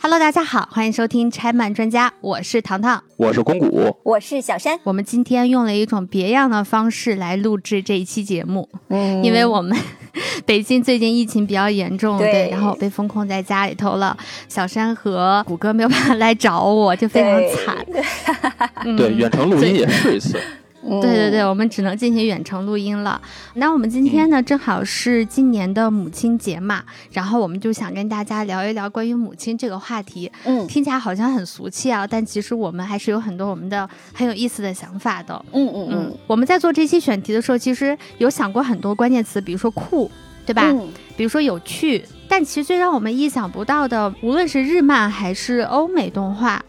[0.00, 4.78] Hello，大家好，欢迎收听拆漫专家，我是糖糖，我是公谷，我是小山。
[4.84, 9.76] 我们今天用了一种别样的方式来录制这一期节目，嗯，因为我们
[10.46, 14.16] 北京最近疫情比较严重，对，然后我被封控在家里头了。
[14.48, 17.86] 小山和谷歌没有办法来找我，就非常惨。
[18.96, 20.40] 对，远程录音也是一次。
[21.00, 23.20] 对对对，我们只能进行远程录音了。
[23.54, 30.30] 那我们今天呢，正好是今年的母亲节嘛，然后我们就想跟大家聊一聊关于母亲这个话题。
[30.44, 35.44] 嗯，听起来好像很俗气啊，但其实我们还是有很多我们的很有意思的想法的。
[35.52, 40.10] 嗯嗯嗯，我们在做这期选题的时候，其实有想过很多关键词，比如说酷，
[40.44, 40.72] 对吧？
[41.16, 46.62] 比如说有趣，但其实最让我们意想不到的，无论是日漫还是欧美动画。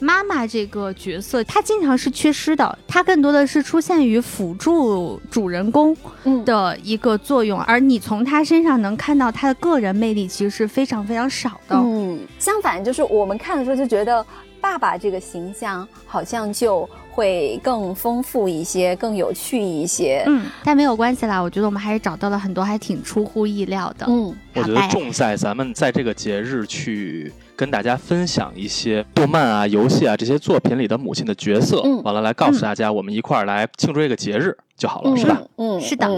[0.00, 5.96] 妈妈这个角色，她经常是缺失的，她更多的是出现于辅助主人公
[6.44, 11.76] 的一个作用，而你从她身上能看到她的个人魅力，其实是非常非常少的。
[11.76, 14.24] 嗯，相反，就是我们看的时候就觉得
[14.60, 20.24] 爸爸这个形象好像就会更丰富一些，更有趣一些。
[20.26, 24.06] 嗯，但没有关系啦，我觉得我们还是找到了很多还挺出乎意料的。
[24.08, 27.30] 嗯，我觉得重在咱们在这个节日去。
[27.60, 35.42] 跟大家分享一些动漫啊、游戏啊这些作品里的母亲的角色，完了来告诉大家，我们一块儿来庆祝这个节日就好了，是吧？
[35.56, 36.08] 嗯，是的。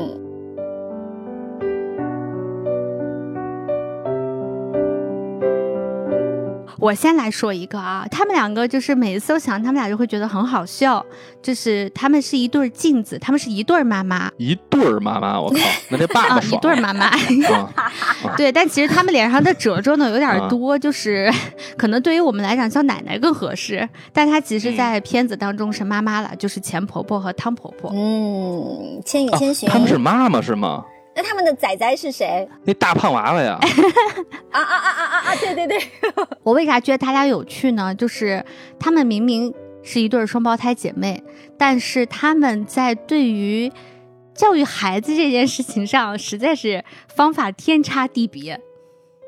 [6.82, 11.06] 我先来说一个啊，他们两个就是每一次我想他们俩就会觉得很好笑，
[11.40, 15.58] 就是他们是一对镜子，他们是一对妈妈，一对妈妈，我靠，
[15.90, 17.08] 那这爸爸一对妈妈，
[18.36, 21.32] 对，但其实他们脸上的褶皱呢有点多，就是
[21.78, 30.84] 可能对于我们来讲叫奶奶更合适，但她其实，在片子当中是妈妈了，就是钱婆婆和汤婆婆，嗯，千与千寻，他们是妈妈是吗？
[31.14, 32.48] 那他们的仔仔是谁？
[32.64, 33.58] 那大胖娃娃呀！
[34.50, 35.36] 啊啊啊啊啊啊！
[35.36, 35.78] 对对对，
[36.42, 37.94] 我为啥觉得他俩有趣呢？
[37.94, 38.44] 就是
[38.78, 39.52] 他们明明
[39.82, 41.22] 是一对双胞胎姐妹，
[41.58, 43.70] 但是他们在对于
[44.34, 46.82] 教育孩子这件事情上，实在是
[47.14, 48.58] 方法天差地别。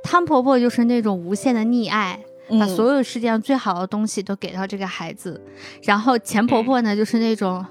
[0.03, 2.19] 汤婆婆就是那种无限的溺爱，
[2.59, 5.43] 把所有世界上最好的东西都给到这个孩子，
[5.83, 7.65] 然后钱婆婆呢，就是那种。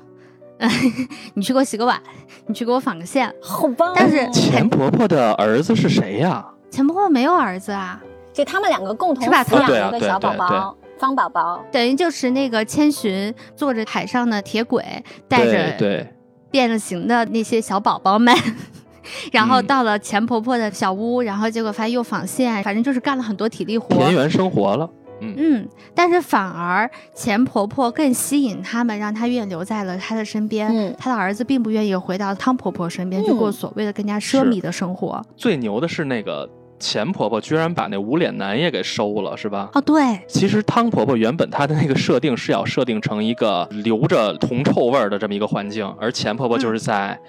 [1.33, 2.01] 你去给我洗个碗，
[2.47, 3.93] 你去给我纺个线，好棒！
[3.95, 6.45] 但是钱婆婆的儿子是谁呀？
[6.69, 16.07] 钱婆婆没有儿子啊，就他们两个共同抚养一个小宝宝，方宝宝，等于就是那个千寻坐着海上的铁轨，带着对
[16.49, 18.33] 变了形的那些小宝宝们，
[19.33, 24.89] 然后到了钱婆婆的小屋，然后结果发现又纺线，反正就是干了很多体力活，田园生活了。
[25.37, 30.69] 嗯，但是反而钱婆婆更吸引他们，让她愿意留在了她的身边。
[30.69, 35.21] 嗯，她的儿子并不愿意回到汤婆婆身边去过所谓的更加奢靡的生活。
[35.35, 39.69] 最牛的是那个钱婆婆居然把那无脸男也给收了，是吧？
[39.73, 40.19] 哦，对。
[40.27, 47.19] 其实汤婆婆原本她的那个设定是要设定成一个留着铜臭味的这么一个环境，而钱婆婆就是在。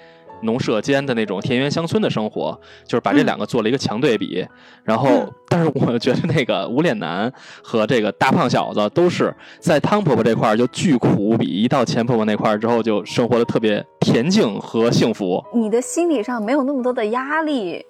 [0.42, 4.46] 农舍间的那种田园乡村的生活，就是把这两个做了一个强对比。
[4.82, 15.42] 然后，但是我觉得那个无脸男和这个大胖小子都是在汤婆婆这块就巨苦无比，一到钱婆婆那块之后就生活的特别恬静和幸福。
[15.54, 17.84] 你的心理上没有那么多的压力，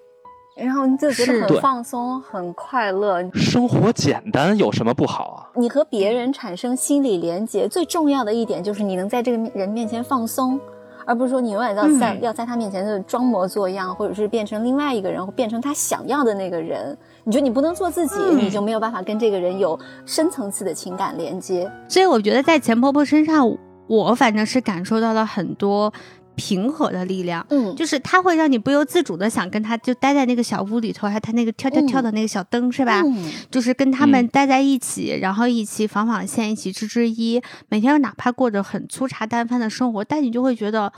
[0.57, 3.29] 然后你就觉得很放松、很快乐。
[3.33, 5.51] 生活简单有什么不好啊？
[5.57, 10.61] 你和别人产生心理连接，最重要的一点就是你能在这个人面前放松。
[11.07, 16.97] 而不是说你永远要在要在他面前的装模作样，或者是变成另外一个人，或变成他想要的那个人。
[17.25, 21.71] 你觉得你不能做自己，你就没有办法跟这个人有深层次的情感连接。
[21.89, 23.51] 所以我觉得在钱婆婆身上，
[23.87, 25.93] 我反正是感受到了很多。
[26.37, 33.03] 平和的力量，嗯，就是它会让你不由自主的想跟他就待在那个小屋里头，还他那个跳跳跳的那个小灯是吧？
[33.51, 40.93] 就是跟他们待在一起，然后一起纺纺线，一起织织衣，每天哪怕过着很粗茶淡饭的生活，但你就会觉得，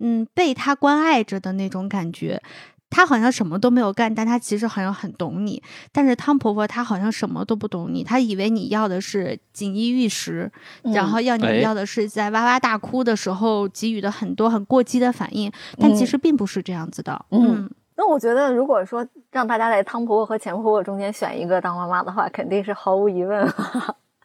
[0.00, 2.42] 嗯，被他关爱着的那种感觉。
[2.92, 5.60] 她好像什么都没有干，但她其实好像很懂你。
[5.90, 10.52] 但是汤婆婆她好像什么都不懂你，她以为你要的是锦衣玉食，
[10.82, 15.50] 然后要你要的是在哇哇大哭的时候给予的很多很过激的反应，
[15.80, 17.24] 但其实并不是这样子的。
[17.30, 23.50] 嗯，那我觉得如果说让大家在汤婆婆和钱婆婆中间选一个当妈妈的话，肯定是毫无疑问，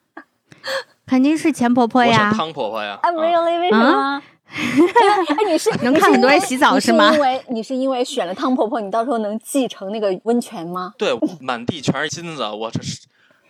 [1.07, 2.99] 肯定是钱婆婆呀，汤婆婆呀。
[3.01, 3.59] 哎，really？
[3.61, 4.21] 为什么？
[4.49, 7.13] 哎， 你是能看很多人洗澡是吗？
[7.13, 10.93] 因为你是因为选了汤婆婆，你到时候能继承那个温泉吗？
[10.97, 13.01] 对，满地全是金子，我这是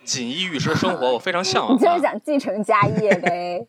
[0.04, 1.74] 锦衣玉食生活，我非常向往。
[1.74, 3.66] 你就是想继承家业呗？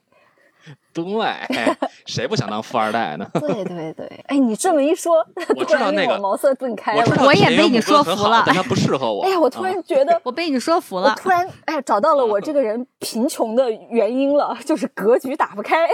[1.04, 1.76] 对，
[2.06, 3.26] 谁不想当富二代呢？
[3.40, 5.26] 对对对，哎，你这么一说，
[5.56, 6.96] 我知道那个茅塞顿开。
[6.96, 9.24] 我我也被你说服了，但他不适合我。
[9.24, 15.88] 哎呀，我突然 觉得我被你说服了，突然哎，找到了我这个人贫穷的原因了，就是格局打不开，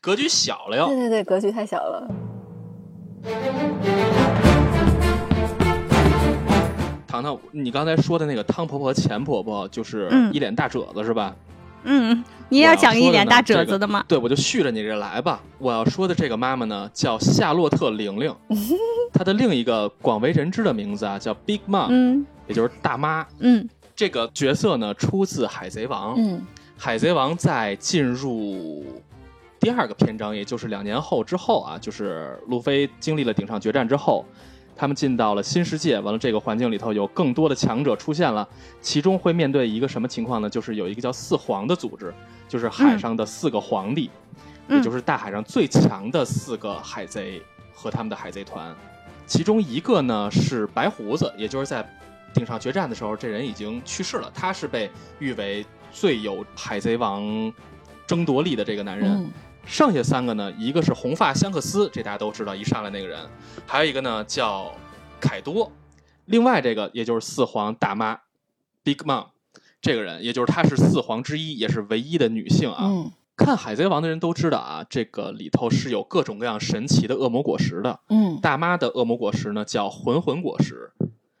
[0.00, 0.86] 格局小了哟。
[0.86, 2.08] 对对对，格局太小了。
[7.06, 11.34] 糖糖，你刚才说的那个汤婆婆、钱婆婆，就是一脸大褶子，是吧？
[11.34, 11.55] 嗯，
[12.48, 14.04] 你也要讲一脸大褶子的吗？
[14.06, 15.40] 对，我就续着你这来吧。
[15.58, 18.34] 我要说的这个妈妈呢，叫夏洛特·玲玲，
[19.12, 23.26] 她的另一个广为人知的名字啊，叫 Big Mom，嗯，也就是大妈。
[23.40, 26.14] 嗯，这个角色呢，出自《海贼王》。
[26.18, 26.38] 嗯，
[26.76, 28.84] 《海贼王》在进入
[29.58, 34.24] 第二个篇章，也就是两年后之后啊，就是路飞经历了顶上决战之后。
[34.76, 38.46] 他们进到了新世界，完了这个环境里头有更多的强者出现了，
[38.82, 40.50] 其中会面对一个什么情况呢？
[40.50, 42.12] 就是有一个叫四皇的组织，
[42.46, 44.10] 就是海上的四个皇帝，
[44.68, 47.40] 也就是大海上最强的四个海贼
[47.74, 48.74] 和他们的海贼团，
[49.26, 51.88] 其中一个呢是白胡子，也就是在
[52.34, 57.50] 顶上决战的时候，这人已经去世了，他是被誉为最有海贼王
[58.06, 59.26] 争夺力的这个男人。
[59.66, 63.18] 剩下三个呢，一个是红发香克斯，这大家都知道，一上来那个人；
[63.66, 64.72] 还有一个呢叫
[65.20, 65.70] 凯多，
[66.26, 68.20] 另外这个也就是四皇大妈
[68.84, 69.26] ，Big Mom，
[69.82, 72.90] 这个人也就是她是四皇之一，也是唯一的女性啊。
[73.36, 78.00] 看海贼王的人都知道啊，这个里头是有各种各样神奇的恶魔果实的。
[78.08, 80.92] 嗯，大妈的恶魔果实呢叫魂魂果实。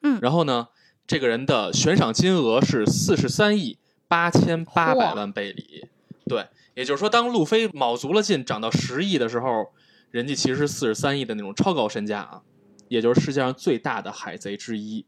[0.02, 0.68] 嗯，然后呢，
[1.06, 3.78] 这个人的悬赏金额是四十三亿
[4.08, 5.88] 八千八百万贝里。
[6.26, 6.46] 对。
[6.76, 9.72] 也就是说，当路飞卯足了劲涨到十亿的时候，
[10.10, 12.42] 人家其实是四十三亿的那种超高身价啊，
[12.88, 15.06] 也就是世界上最大的海贼之一。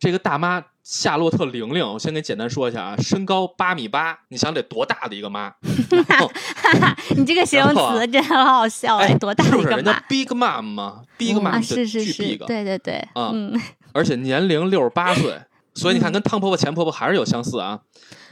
[0.00, 5.52] 这个大妈夏洛特玲玲，我先给简单说一下啊，身高八米八，你想得多大的一个妈？
[7.14, 9.60] 你这个形容词真很好笑哎，多大一个妈？
[9.60, 13.52] 是不是人家 Big Mom 吗？Big Mom 是是是，对对对，嗯，
[13.92, 15.38] 而且年龄六十八岁，
[15.74, 17.80] 所以你看跟汤婆婆、钱婆婆还是有相似啊，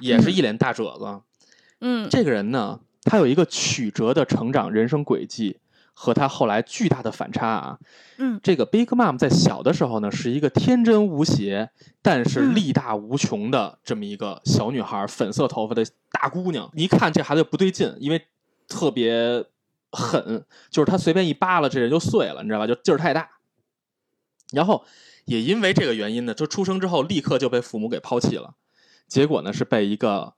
[0.01, 1.21] 也是一脸大褶子。
[1.81, 5.59] 嗯，这个人呢，他有一个曲折的成长人生轨迹，
[5.95, 7.79] 和他后来巨大的反差啊。
[8.19, 11.71] 嗯，这个 Big Mom 在小的时候呢，是一个天真无邪，
[12.03, 15.83] 但是力大无穷的这么一个小女孩，粉色头发的
[16.13, 16.71] 大姑娘。
[16.75, 18.27] 一看这孩子不对劲，因为
[18.69, 19.47] 特别
[19.91, 22.67] 狠，就是他随便一扒拉，这人就碎了，你知道吧？
[22.67, 23.27] 就劲儿太大。
[24.53, 24.85] 然后
[25.25, 28.55] 也因为这个原因呢，就出生之后立刻就被父母给抛弃了，
[29.09, 30.35] 结果呢是被一个。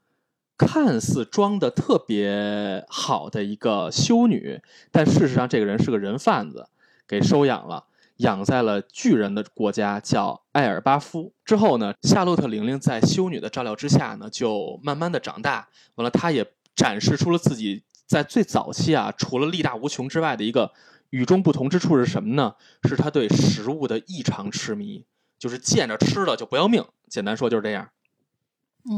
[0.57, 4.61] 看似装的特别好的一个修女，
[4.91, 6.69] 但事实上这个人是个人贩子，
[7.09, 7.87] 给收养了，
[8.19, 11.33] 养在了巨人的国家，叫艾尔巴夫。
[11.45, 15.69] 之后呢，夏洛特玲玲在修女的照料之下呢，就慢慢的长大。
[15.97, 16.47] 完了，她也
[16.77, 20.73] 展示出了自己在最早期啊，除了力大无穷之外的一个
[21.11, 22.55] 与众不同之处是什么呢？
[22.89, 25.05] 是她对食物的异常痴迷，
[25.39, 26.85] 就是见着吃的就不要命。
[27.09, 27.89] 简单说就是这样。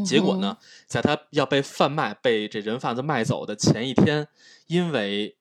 [0.05, 4.29] 结果呢，在他要被贩卖、被这人贩子卖走的前一天，
[4.67, 5.37] 因为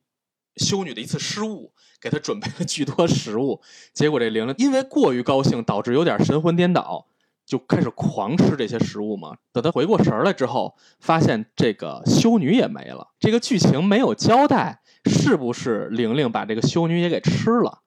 [0.57, 3.61] 修女的一次失误，给他准备了巨多食物。
[3.93, 7.07] 结果这玲玲因为过于高兴，导致有点神魂颠倒，
[7.45, 9.37] 就开始狂吃这些食物嘛。
[9.51, 13.13] 等他回过神来之后，发现这个修女也没了。
[13.19, 17.82] 这个剧情没有交代，是不是玲玲把这个修女也给吃了？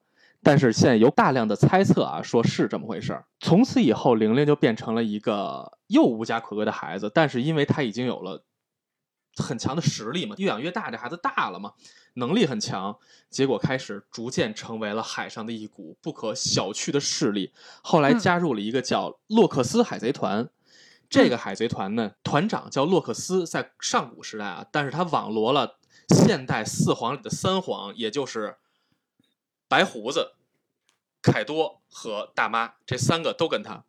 [0.47, 3.25] 但是现在有大量的猜测啊，说是这么回事儿。
[3.41, 7.11] 从此以后，玲玲就变成了一个又无家可归的孩子。
[7.13, 8.45] 但是因为她已经有了
[9.35, 11.73] 很强的实力嘛，越养越大，这孩子大了嘛，
[12.13, 12.97] 能力很强，
[13.29, 17.51] 结果开始逐渐成为了海上的一股不可小觑的势力。
[17.83, 20.47] 后来加入了一个叫洛克斯海贼团。
[21.09, 25.77] 这个海贼团呢，团长叫洛克斯，在上古时代啊，但是他网罗了
[26.07, 28.55] 现代四皇里的三皇，也就是。
[29.69, 30.31] 白胡子、
[31.21, 33.83] 凯多和大妈这三个都跟他。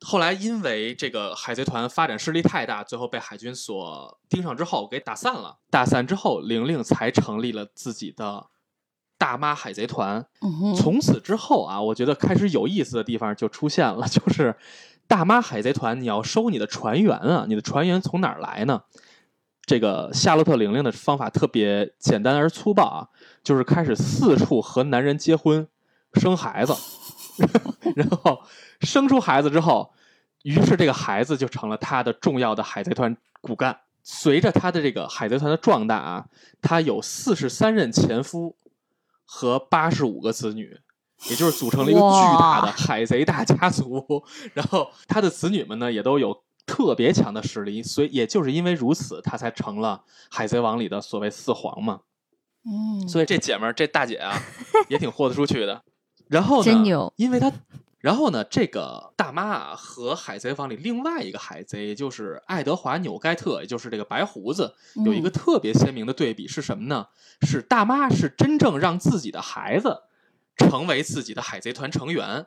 [0.00, 5.58] 后来因为这个海贼团发展势力太大，最后被海军所盯上之后给打散了。
[5.70, 8.46] 打散之后，玲玲才成立了自己的
[9.16, 10.26] 大妈海贼团。
[10.76, 14.54] 从此之后啊，我觉得开始有意思的地方就出现了， 就是
[15.08, 18.82] 大妈海贼团，你要收你的船员啊，你的船员从哪儿来呢？
[19.64, 23.08] 这个夏洛特玲玲的方法特别简单而粗暴啊，
[23.42, 25.66] 就是开始四处和男人结婚，
[26.20, 26.74] 生孩子，
[27.94, 28.42] 然后
[28.80, 29.92] 生出孩子之后，
[30.42, 33.78] 于是这个孩子就成了他的重要的海贼团骨干。
[34.08, 36.26] 随着他的这个海贼团的壮大啊，
[36.62, 38.56] 他有四十三任前夫
[39.24, 40.78] 和八十五个子女，
[41.28, 44.24] 也就是组成了一个巨大的海贼大家族。
[44.54, 52.02] 然后他的子女们呢，也都有特别强的实力，所以也就是因为如此，他才成了海贼王里的所谓四皇嘛。
[52.64, 54.40] 嗯，所以这姐们儿这大姐啊，
[54.88, 55.82] 也挺豁得出去的。
[56.28, 57.52] 然后真牛，因为他。
[57.98, 67.08] 然后呢，这个大妈啊和海贼王里另外一个海贼，就是爱德华纽盖特，也就是这个白胡子，有一个特别鲜明的对比是什么呢？
[67.40, 70.02] 是大妈是真正让自己的孩子
[70.56, 72.46] 成为自己的海贼团成员。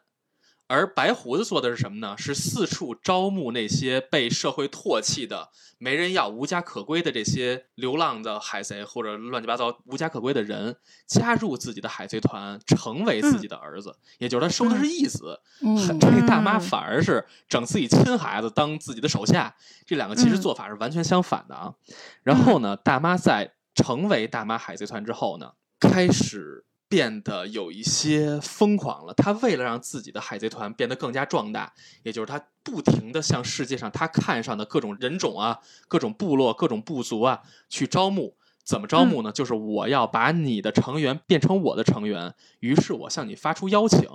[0.69, 2.15] 而白胡子做的是什么呢？
[2.15, 5.49] 是四处招募那些被社会唾弃的、
[5.79, 10.75] 没人要、无家可归的这些流浪的海贼或者乱七八糟无家可归的人，
[11.07, 13.97] 加入自己的海贼团，成为自己的儿子。
[14.19, 15.41] 也就是他收的是义子。
[15.61, 19.55] 嗯，这大妈反而是整自己亲孩子当自己的手下。
[19.87, 21.73] 这两个其实做法是完全相反的啊。
[22.21, 26.63] 然后呢，大妈在成为大妈海贼团之后呢，开始。
[26.89, 29.13] 变得有一些疯狂了。
[29.13, 31.71] 他为了让自己的海贼团变得更加壮大，
[32.03, 38.35] 也就是他不停的向世界上他看上的各种人种啊、各种部落、各种部族啊去招募。
[38.63, 39.31] 怎么招募呢？
[39.31, 42.35] 就是我要把你的成员变成我的成员。
[42.59, 44.07] 于是我向你发出邀请，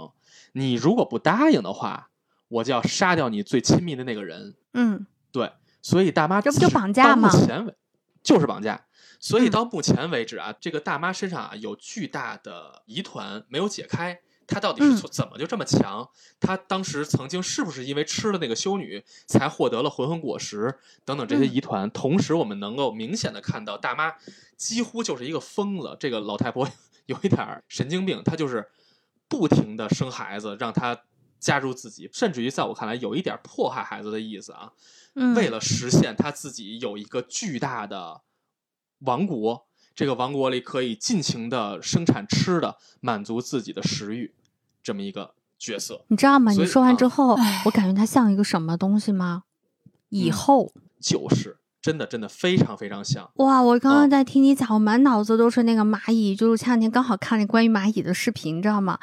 [0.53, 2.11] 你如果不答应的话，
[2.47, 4.55] 我就要杀掉你最亲密的那个人。
[4.75, 5.51] 嗯，对。
[5.83, 7.29] 所以大妈这不就绑架吗？
[7.33, 7.75] 目前为
[8.25, 8.87] 就是绑架。
[9.21, 16.07] 所以到目前为止啊，这个大妈身上啊有巨大的疑团没有解开，她到底是从怎么就这么强？
[16.39, 21.91] 她当时曾经是不是因为吃了那个修女才获得了魂魂果实等等这些疑团？
[21.91, 24.13] 同时，我们能够明显的看到大妈
[24.57, 26.69] 几乎就是一个疯子，这个老太婆
[27.07, 28.69] 有一点神经病，她就是
[29.29, 31.01] 不停的生孩子，让她
[31.45, 34.73] 加入自己，甚至于在我看来有一点迫害孩子的意思啊。
[35.37, 38.23] 为了实现他自己有一个巨大的。
[39.01, 44.33] 王国，这个王国里可以尽情的生产吃的，满足自己的食欲，
[44.83, 46.51] 这么一个角色，你知道吗？
[46.53, 47.37] 你说完之后，
[47.67, 49.43] 我感觉他像一个什么东西吗？
[50.09, 51.59] 以后就是。
[51.85, 53.61] 真的真的非常非常像哇！
[53.61, 58.99] 我刚刚在听你讲，我满脑子都是那个蚂蚁，就是前两天刚好看了关于蚂蚁的视频，你知道吗？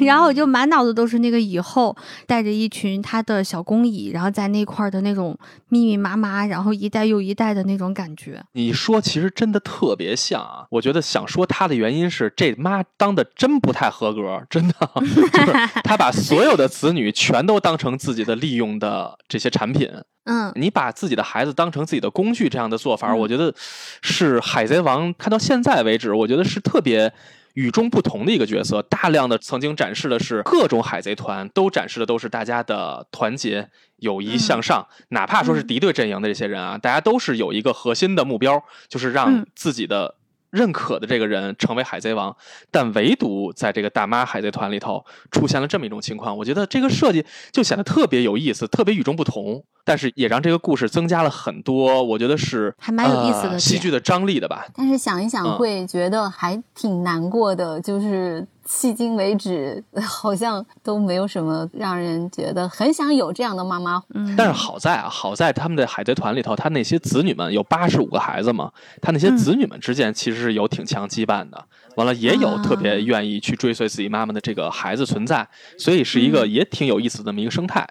[0.00, 1.94] 然后我就满脑子都是那个蚁后
[2.26, 5.38] 带着一群他的小工蚁，然后在那块的那种
[5.68, 8.42] 密密麻麻，然后一代又一代的那种感觉。
[8.52, 10.64] 你说其实真的特别像啊！
[10.70, 15.52] 我觉得想说他的原因是这妈当的真不太合格，真的 就是
[15.84, 19.90] 他把所有的子女全都当成自己的利用的这些产品。
[20.26, 23.52] 嗯，你把自己的孩子当成自己的工具，这样的做法，我觉得
[24.00, 27.12] 是海贼王看到现在为止，我觉得是特别
[27.52, 28.80] 与众不同的一个角色。
[28.82, 34.86] 大量的曾经展示的是各种海贼团，都展示的都是大家的团结、友谊、向上。
[35.08, 40.14] 哪怕说是敌对阵营的这些人啊，大家都是有一个核心的目标，就是让自己的。
[40.54, 42.36] 认可的这个人成为海贼王，
[42.70, 54.66] 但唯独在这个大妈海贼团里头出现了这么一种情况，我觉得这个设计就显得特别有意思，特别与众不同，但是也让这个故事增加了很多，我觉得是还蛮有意思的戏剧的张力的吧。
[54.74, 58.46] 但是想一想会觉得还挺难过的，就是。
[58.66, 64.02] 迄今为止， 好像都没有什么让人觉得很想有这样的妈妈。
[64.14, 68.72] 嗯，但是好在啊，好在他们的海贼团里头，他那些子女们有八十五个孩子嘛，
[69.02, 71.62] 他那些子女们之间其实是有挺强羁绊的。
[71.96, 75.46] 完了，也有特别愿意去追随自己妈妈的这个孩子存在，
[75.78, 77.86] 所以是一个也挺有意思的这么一个生态。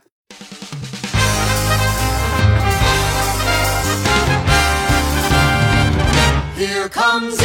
[6.55, 7.35] Here comes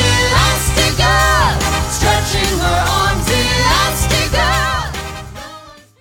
[1.90, 2.84] stretching her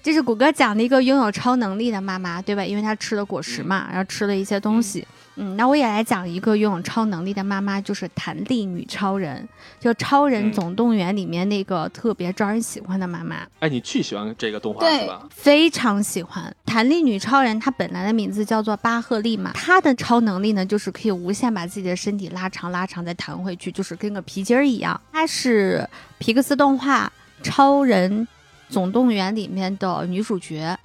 [0.03, 2.65] 这是谷歌讲的一个拥有超能力的妈妈，对吧？
[2.65, 5.07] 因为她吃了果实嘛，然后吃了一些东西。
[5.09, 9.47] 嗯，那我也来讲一个拥有超能力的妈妈，就是弹力女超人，
[9.79, 13.47] 就《超人总动员》里面那个特别招人喜欢的妈妈。
[13.59, 15.27] 哎，你巨喜欢这个动画是吧？
[15.29, 19.51] 非常喜欢弹力女超人，她本来的名字叫做巴赫利嘛。
[19.53, 24.99] 她的超能力呢，就是可以无限把自己的身体拉长、拉长再弹回去，就是跟个皮筋儿一样。
[25.11, 27.11] 她是皮克斯动画
[27.45, 28.21] 《超人》。
[28.69, 30.77] 总动员里面的女主角，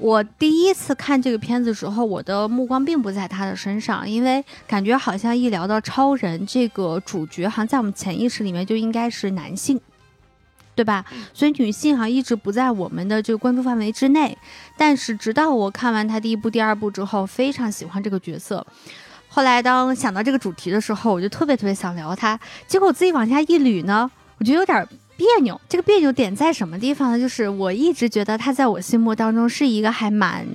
[0.00, 9.80] 我第一次看这个片子的时候，我的目光并不在他的身上，因为感觉好像一聊到超人这个主角，好像在我们潜意识里面就应该是男性，
[10.76, 11.04] 对吧？
[11.34, 14.38] 所以女性好像一直不在我们的这个关注范围之内。
[14.76, 18.64] 但是直到我看完他第一部、第二部之后，非常喜欢这个角色。
[19.26, 22.38] 后来当想到这个主题的时候，我就特别特别想聊他。
[22.68, 24.88] 结果我自己往下一捋呢，我觉得有点。
[25.18, 27.18] 别扭，这个别扭点在什么地方呢？
[27.18, 30.46] 就是我一直觉得她在我心目当中是一个还蛮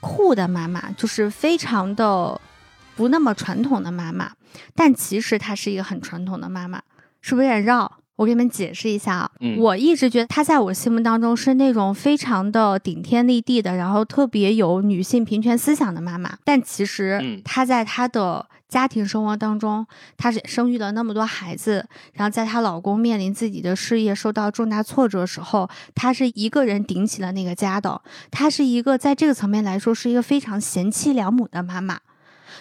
[0.00, 2.38] 酷的妈妈，就是非常的
[2.94, 4.30] 不那么传统的妈妈。
[4.74, 6.82] 但其实她是一个很传统的妈妈，
[7.22, 7.90] 是不是有点绕？
[8.20, 16.36] 我给你们解释一下啊，我一直觉得她在我心目当中是那种非常的顶天立地的，然后特别有女性平权思想的妈妈。
[16.44, 19.86] 但其实她在她的家庭生活当中，
[20.18, 28.02] 她是生育了那么多孩子，然后在她老公面临自己的事业受到重大挫折的时候，她是一个人顶起了那个家的。
[28.30, 31.98] 她是一个在这个层面来说是一个非常贤妻良母的妈妈。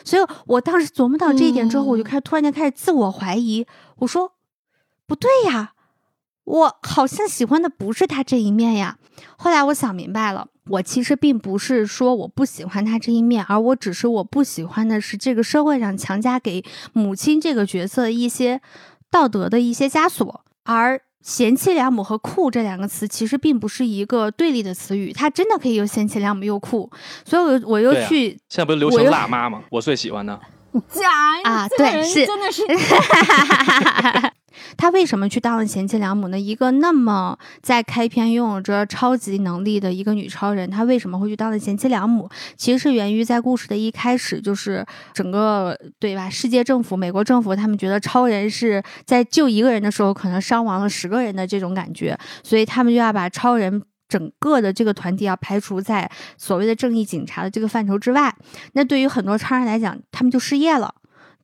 [0.06, 4.32] 所以我当时琢磨到这一点之后，我就开始突然间开始自我怀疑，我说。
[5.10, 5.74] 不对呀，
[6.44, 8.98] 我好像喜欢的不是他这一面呀。
[9.38, 16.64] 后来我想明白了，我其实并不是说我不喜欢他这一面，而我只是我不喜欢的是这个社会上强加给
[16.94, 18.62] 母亲这个角色一些
[19.10, 20.46] 道德的一些枷锁。
[20.64, 26.90] 而贤妻良母和酷这两个词其实并不是一个对立的词语，它真的可以又贤妻良母又酷。
[27.26, 29.64] 所以，我我又去现在不是流行辣妈吗？
[29.72, 30.40] 我最喜欢的。
[30.94, 31.10] 假
[31.44, 32.62] 啊，对，是真的是。
[34.78, 36.40] 他为什么去当了贤妻良母呢？
[36.40, 42.30] 一个那么在开篇拥有着超级能力的一个女超人，她为什么会去当了贤妻良母？
[42.56, 46.30] 其实是源于在故事的一开始，就是整个对吧？
[46.30, 58.34] 世界政府、美国政府他们觉得超人是在救一个人的时候，可能伤亡了十个人的这种感觉，所以他们就要把超人整个的这个团体要排除在所谓的正义警察的这个范畴之外。
[58.74, 60.94] 那对于很多超人来讲，他们就失业了。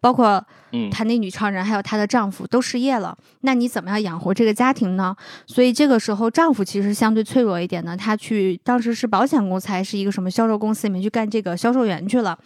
[0.05, 5.15] 包括，嗯，她那女超人还有她的丈夫都失业了，那你怎么样养活这个家庭呢？
[5.47, 12.37] 所以这个时候，丈夫其实相对脆弱一点呢，他去当时是保险公司还是一个什么销售公司里面去干这个销售员去了，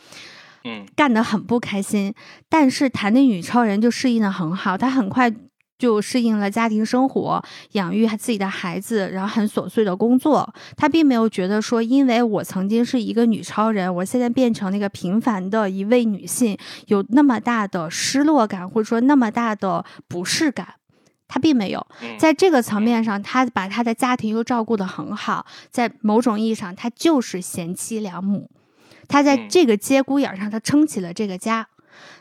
[0.64, 2.14] 嗯，干得很不开心。
[2.48, 5.30] 但是谈那女超人就适应的很好，她很快。
[5.80, 10.54] 就适应了家庭生活，养育自己的孩子，然后很琐碎的工作。
[10.76, 16.58] 他并没有觉得说，因为我曾经是一个女超人，我现在变成那个平凡的一位女性，
[16.88, 20.76] 有那么大的失落感，或者说那么大的不适感。
[21.30, 28.50] 他并没有在这个层面上，他把他的家庭又照顾得很好，在某种意义上，他就是贤妻良母。
[29.08, 31.68] 他在这个节骨眼上，他撑起了这个家。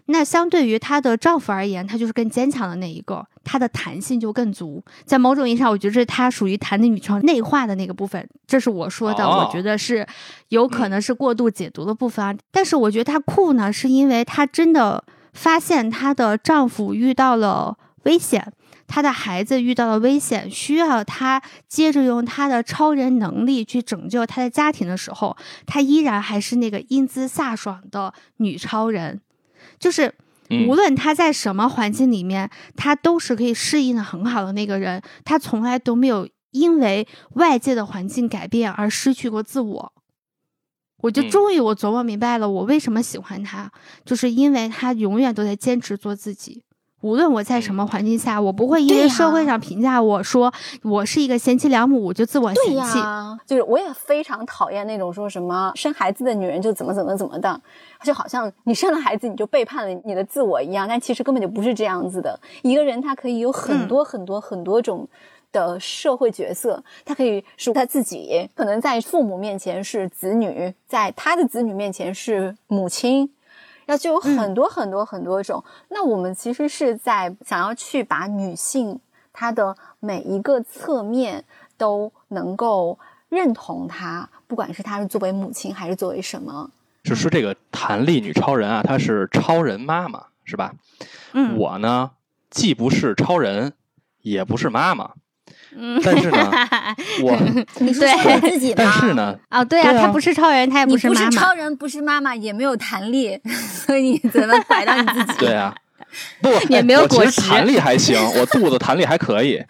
[0.06, 4.82] 那相对于她的丈夫而言，她就是更坚强的那一个，她的弹性就更足。
[5.04, 9.28] 在某种意义上，我觉得她属于弹的女超内化的那个部分，这是我说的。
[9.28, 10.06] 我觉得是
[10.48, 12.34] 有可能是过度解读的部分啊。
[12.50, 18.52] 但是我觉得她酷呢，是因为她真的发现她的丈夫遇到了危险，
[18.86, 25.36] 她的孩子遇到了危险，需要她接着用她的超人能力去拯救她的家庭的时候，
[25.66, 29.20] 她依然还是那个英姿飒爽的女超人。
[29.78, 30.14] 就是
[30.66, 35.02] 无论他在什么环境里面，他都是可以适应的很好的那个人。
[35.24, 39.92] 他从来都没有因为外界的环境改变而失去过自我。
[41.02, 43.70] 我就终于我琢磨明白了，我为什么喜欢他，
[44.04, 46.64] 就是因为他永远都在坚持做自己。
[47.00, 52.98] 无论我在什么环境下，我不会因为社会上评价我说我是一个贤妻良母，我就自我嫌弃。
[53.46, 57.60] 就是我也非常讨厌那种说什么生孩子的女人就怎么怎么怎么的，
[58.02, 60.88] 就好像你生了孩子你就背叛了你的自我一样。
[60.88, 62.38] 但其实根本就不是这样子的。
[62.62, 65.06] 一个人他可以有很多很多很多种
[65.52, 73.30] 的社会角色，他可以是他自己，可能在父母面前是子女，在他的子女面前是母亲。
[73.88, 75.64] 那就有很多很多很多种。
[75.88, 79.00] 那我们其实是在想要去把女性
[79.32, 81.42] 她的每一个侧面
[81.78, 82.98] 都能够
[83.30, 86.70] 认同她，不管是她是作为母亲还是作为什么。
[87.02, 90.74] 就说这个弹力女超人啊，她是超人妈妈，是吧？
[91.32, 91.56] 嗯。
[91.56, 92.10] 我呢，
[92.50, 93.72] 既不是超人，
[94.20, 95.12] 也不是妈妈。
[95.76, 96.50] 嗯，但是呢，
[97.22, 97.38] 我
[97.80, 98.74] 你是说自己吗？
[98.78, 101.26] 但是呢，哦，对啊，他不是超人，他也不是妈妈。
[101.26, 103.40] 不是超人，不是妈妈，也没有弹力，
[103.84, 105.38] 所以你怎么摆到你自己？
[105.46, 105.74] 对啊，
[106.40, 107.40] 不， 也没有果实。
[107.42, 109.62] 弹力还行，我肚子弹力还可以。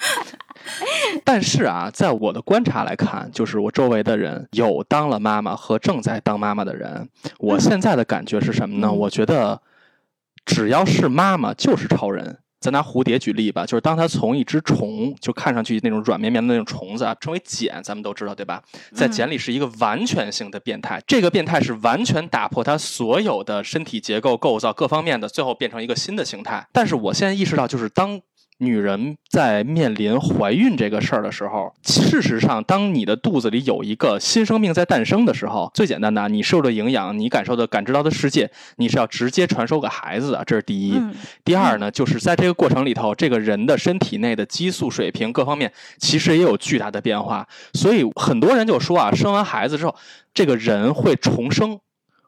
[1.25, 7.09] 但是啊，在我的观察来看，就是我周围的人有当了妈妈和正在当妈妈的人，
[7.39, 8.93] 我现在的感觉是什么呢？
[8.93, 9.61] 我觉得
[10.45, 12.39] 只要是妈妈就是超人。
[12.61, 18.63] 咱拿蝴蝶举例吧，就是当它从一只虫，就看上去那种软绵绵的那种虫子啊，称为茧，咱们都知道对吧？
[18.93, 26.67] 在茧里是一个完全性的变态，这个变态是完全打破它所有的身体结构构造各方面的，最后变成一个新的形态。
[26.73, 28.21] 但是我现在意识到，就是当。
[28.59, 41.01] 女人在面临怀孕这个事儿的时候，事实上，当你的肚子里有一个新生命在诞生的时候，最简单的，你受的营养，你感受的、感知到的世界，你是要直接传授给孩子的，这是第一。
[41.45, 47.47] 第二呢，就是在这个过程里头，这个人的身体内的激素水平各方面其实也有巨大的变化。
[47.75, 49.95] 所以很多人就说啊，生完孩子之后，
[50.35, 51.79] 这个人会重生，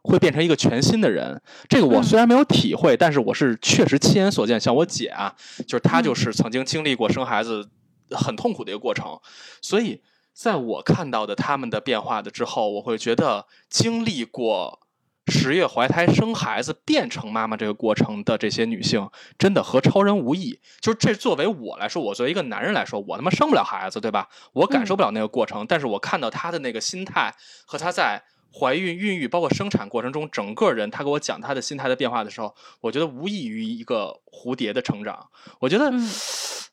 [0.03, 1.41] 会变成一个全新的人。
[1.69, 4.59] 这个我虽然没有体会，但是我是确实亲眼所见。
[4.61, 5.35] 像我姐啊，
[5.67, 7.69] 就是她就是曾经经历过生孩子
[8.11, 9.19] 很痛苦的一个过程，
[9.61, 14.81] 所以在我看到的他们的变化的之后，我会觉得经历过。
[15.27, 19.09] 十月怀胎生孩子变成妈妈这个过程的这些女性，
[19.39, 20.59] 真的和超人无异。
[20.81, 24.29] 就是这作为我来说，我作为一个男人来说，我他妈生不了孩子，对吧？
[24.53, 25.65] 我感受不了那个过程。
[25.69, 27.33] 但是我看到她的那个心态
[27.65, 28.21] 和她在
[28.53, 35.29] 怀孕、孕育包括生产过程中，整个人，他给我讲他的心态的变化的时候，我觉得无异于一个蝴蝶的成长。
[35.61, 35.93] 我觉得，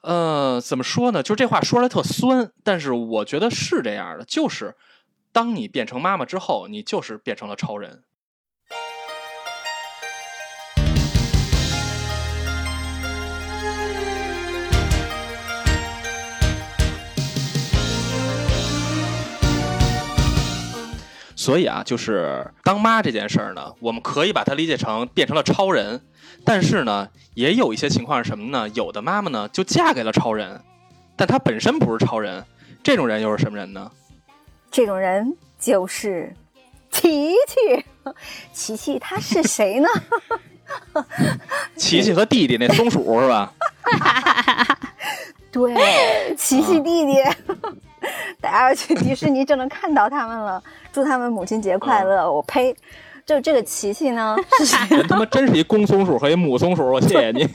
[0.01, 1.21] 呃，怎么说呢？
[1.21, 4.25] 就这话说来特酸，但是我觉得是这样的。
[4.25, 4.75] 就是
[5.31, 8.03] 当你变成妈妈之后，你就是变成了超人。
[21.47, 26.01] 所以啊，就是当妈这件事儿呢，我们可以把它理解成变成了超人，
[26.43, 28.67] 但是呢，也有一些情况是什么呢？
[28.73, 30.59] 有的妈妈呢就嫁给了超人，
[31.15, 32.43] 但她本身不是超人，
[32.83, 33.89] 这种人又是什么人呢？
[34.69, 36.35] 这种人就是
[36.91, 37.85] 琪琪，
[38.51, 39.87] 琪琪他是谁呢？
[41.77, 43.53] 琪琪和弟弟那松鼠是吧？
[45.49, 47.13] 对，琪琪弟弟。
[48.47, 52.31] 大家要去迪士尼就能看到他们了，祝他们母亲节快乐！
[52.31, 52.73] 我呸，
[53.25, 54.37] 就这个琪琪呢，
[54.89, 57.45] 人他妈真是一公松鼠和一母松鼠，我谢谢你。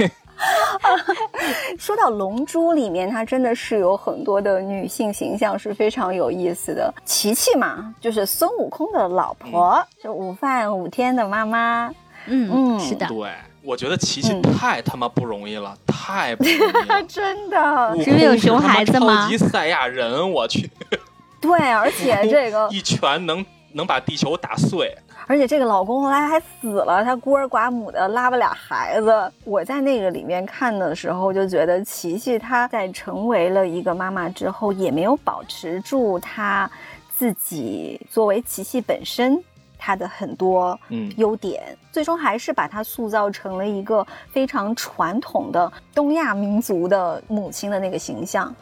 [1.79, 6.93] 说到《龙珠》里面，它真的是有很多的女性形象是非常有意思的。
[7.07, 11.91] 琪琪嘛，就是孙悟空的老婆，就午饭五天的妈妈。
[12.27, 13.31] 嗯嗯，是的，对。
[13.65, 17.97] 我觉得琪琪太他妈不容易了，太不容易了， 真的。
[18.03, 19.23] 是因为有熊孩子吗？
[19.23, 20.69] 超级赛亚人，我去。
[21.41, 24.93] 对，而且这个一拳能能把地球打碎。
[25.29, 29.33] 而且这个老公后来还死了，他孤儿寡母的拉了俩孩子。
[29.45, 36.69] 我在那个里面看的时候，就觉得琪琪她在成为了一个妈妈之后，也没有保持住她
[37.17, 39.43] 自己作为琪琪本身。
[39.85, 40.79] 她的很多
[41.17, 48.55] 优点，最终还是把他塑造成了一个非常传统的东亚民族的母亲的那个形象。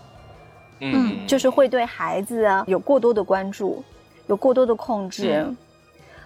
[0.79, 3.85] 嗯，就是会对孩子啊有过多的关注，
[4.29, 5.47] 有过多的控制，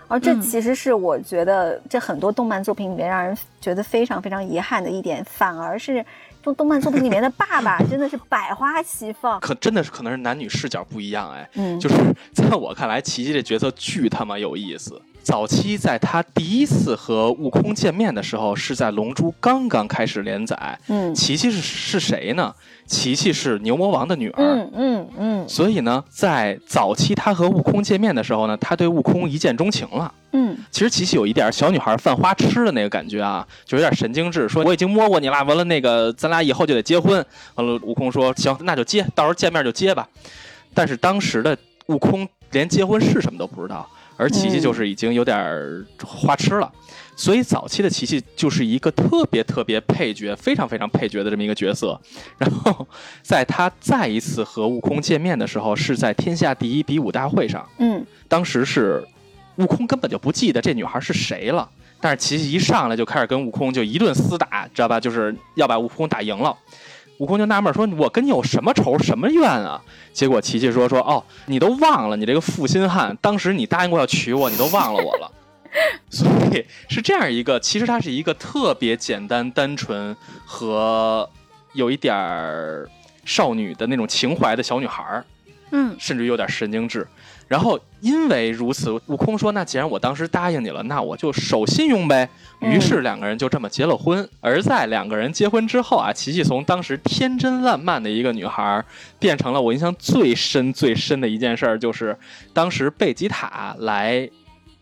[0.07, 6.07] 而这其实是我觉得这很多动漫作品里面让人觉得非常非常遗憾的一点，反而是
[6.45, 11.97] 动动漫作品里面的爸爸真的是百花齐放，可真的是可能是男女视角不一样哎，嗯，就是
[12.35, 15.01] 在我看来，琪琪这角色巨他妈有意思。
[15.23, 20.79] 早期在他第一次和悟空见面的时候，是在《龙珠》刚刚开始连载。
[20.89, 22.55] 嗯，琪琪是是谁呢？
[22.85, 24.45] 琪琪是牛魔王的女儿。
[24.45, 25.49] 嗯嗯嗯。
[25.49, 30.13] 所以呢，在早期他和悟空见面的时候呢，他对悟空一见钟情了。
[30.37, 37.25] 嗯，其实琪琪有一点小女孩犯花痴的那个感觉啊，就有点神经质，说我已经摸过你了，完了那个咱俩以后就得结婚。
[37.55, 40.09] 完了，悟空说行，那就结，到时候见面就结吧。
[40.75, 43.89] 但是当时的悟空连结婚是什么都不知道。
[44.17, 45.37] 而琪琪就是已经有点
[46.05, 46.73] 花痴了，
[47.17, 52.01] 所以早期的琪琪就是一个特别特别配角，非常非常配角的这么一个角色。
[52.39, 52.87] 然后
[53.23, 57.69] 在他再一次和悟空见面的时候，是在天下第一比武大会上。
[57.79, 59.05] 嗯，当时是
[59.57, 61.69] 悟空根本就不记得这女孩是谁了，
[62.01, 64.99] 但是琪琪一上来就开始跟悟空就一顿厮打，知道吧？
[64.99, 66.57] 就是要把悟空打赢了。
[67.19, 69.81] 悟空就纳闷说：“我跟你有什么仇什么怨啊？”
[70.13, 75.31] 结果琪琪说：“说哦，你都忘了你这个负心汉，当时你答应过要娶我，你都忘了我了。
[76.11, 81.31] ”所以是这样一个，其实她是一个特别简单、单纯和
[81.73, 82.91] 有一点儿
[83.25, 85.25] 少女的那种情怀的小女孩儿，
[85.71, 87.07] 嗯，甚至有点神经质。
[87.55, 94.29] 然后因为如此，悟空说：“那既然我当时答应你了，那我就守信用呗。”于是两个人就这么结了婚。
[94.41, 98.85] 而在两个人结婚之后啊，琪琪从当时天真烂漫的一个女孩，
[99.21, 102.19] 变成了我印象最深最深的一件事儿，就是
[102.53, 104.29] 当时贝吉塔来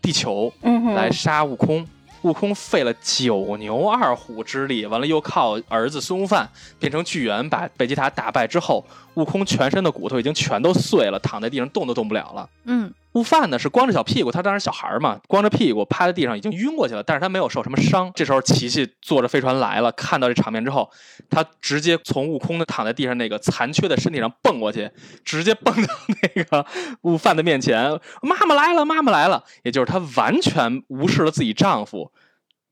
[0.01, 0.51] 地球，
[0.95, 1.85] 来杀悟空。
[2.23, 8.83] 悟空费了九牛二虎之力，完了又靠儿子孙悟饭变成巨猿，把贝吉塔打败之后，
[9.15, 12.49] 悟空全身的骨头已经全都碎了，躺在地上动都动不了了。
[12.65, 12.93] 嗯。
[13.13, 18.11] 悟饭呢是光着小屁股，他当时小孩嘛，光着屁股趴在地上已经晕过去了，但是他没有受什么伤。
[18.15, 20.89] 这时候琪琪坐着飞船来了，看到这场面之后，
[21.29, 24.89] 他直接从悟空的躺在地上那个残缺的身体上蹦过去，
[25.23, 26.65] 直接蹦到那个
[27.03, 27.87] 悟饭的面前，
[28.23, 29.43] 妈妈来了，妈妈来了。
[29.61, 32.11] 也就是他完全无视了自己丈夫。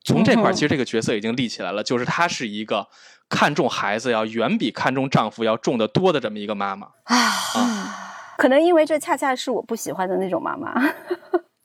[0.03, 2.87] 从这块其实这个角色已经立起来了，就是他是一个
[3.31, 8.09] 看重孩子要远比看重丈夫要重得多的这么一个妈妈啊。
[8.37, 10.73] 可能因为这恰恰是我不喜欢的那种妈妈，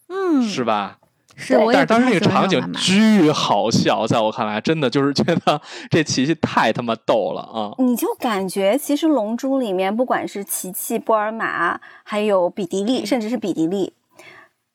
[0.09, 0.98] 嗯，是吧？
[1.35, 7.72] 是，我但是当时那个场景巨好笑，在我看来，真的就是觉得这琪琪太他妈逗了啊！
[7.79, 13.92] 你就感觉其实《龙珠》里面，不管是琪琪、波尔玛，还有比迪利，甚至是比迪利，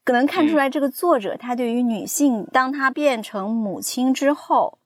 [0.04, 4.80] 可能看出来这个作者他对于女性，当她变成母亲之后。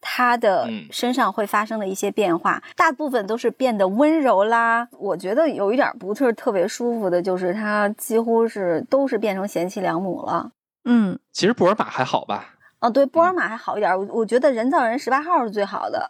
[0.00, 4.88] 他的身上会发生的一些变化，大部分都是变得温柔啦。
[4.92, 10.50] 我觉得有一点不是特别舒服的，就是他几乎是都是变成贤妻良母了。
[10.84, 12.54] 嗯，其实布尔玛还好吧？
[12.80, 13.90] 哦，对，布尔玛还好一点。
[13.92, 16.08] 我我觉得人造人十八号是最好的。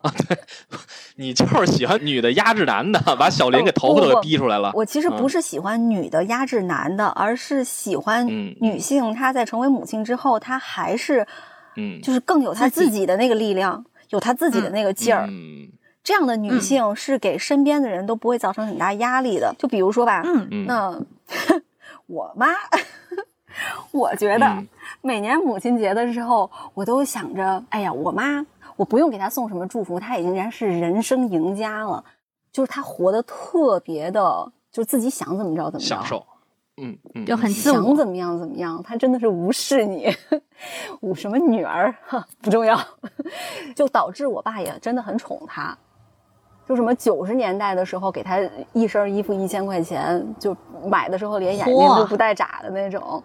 [0.00, 0.38] 啊， 对，
[1.16, 4.72] 你就是喜欢女的压制男的，把小林给头发都给逼出来了。
[4.74, 9.12] 我其实不是喜欢女的压制男的，而是喜欢女性。
[9.12, 11.26] 她在成为母亲之后，她还是。
[11.76, 15.26] 嗯，就是更有她自己的那个力量，有她自己的那个劲儿。
[15.28, 15.68] 嗯，
[16.02, 19.54] 这样的女性是给身边的人都不会造成很大压力的。
[19.58, 21.00] 就比如说吧，嗯，那
[22.06, 22.48] 我妈，
[23.92, 24.64] 我觉得
[25.00, 28.44] 每年母亲节的时候，我都想着，哎呀，我妈，
[28.76, 32.04] 我不用给她送什么祝福，她已经然是人生赢家了。
[32.52, 36.26] 就是她活得特别的，就自己想怎么着怎么着，享受。
[37.14, 40.08] 嗯，就很想怎么样怎么样，他真的是无视你，
[41.00, 42.78] 我什么女儿哈 不重要，
[43.76, 45.76] 就导致我爸也真的很宠他，
[46.66, 48.38] 就什么九十年代的时候给他
[48.72, 53.22] 一身衣服一千块钱，就买的时候连眼睛都不带眨的那种，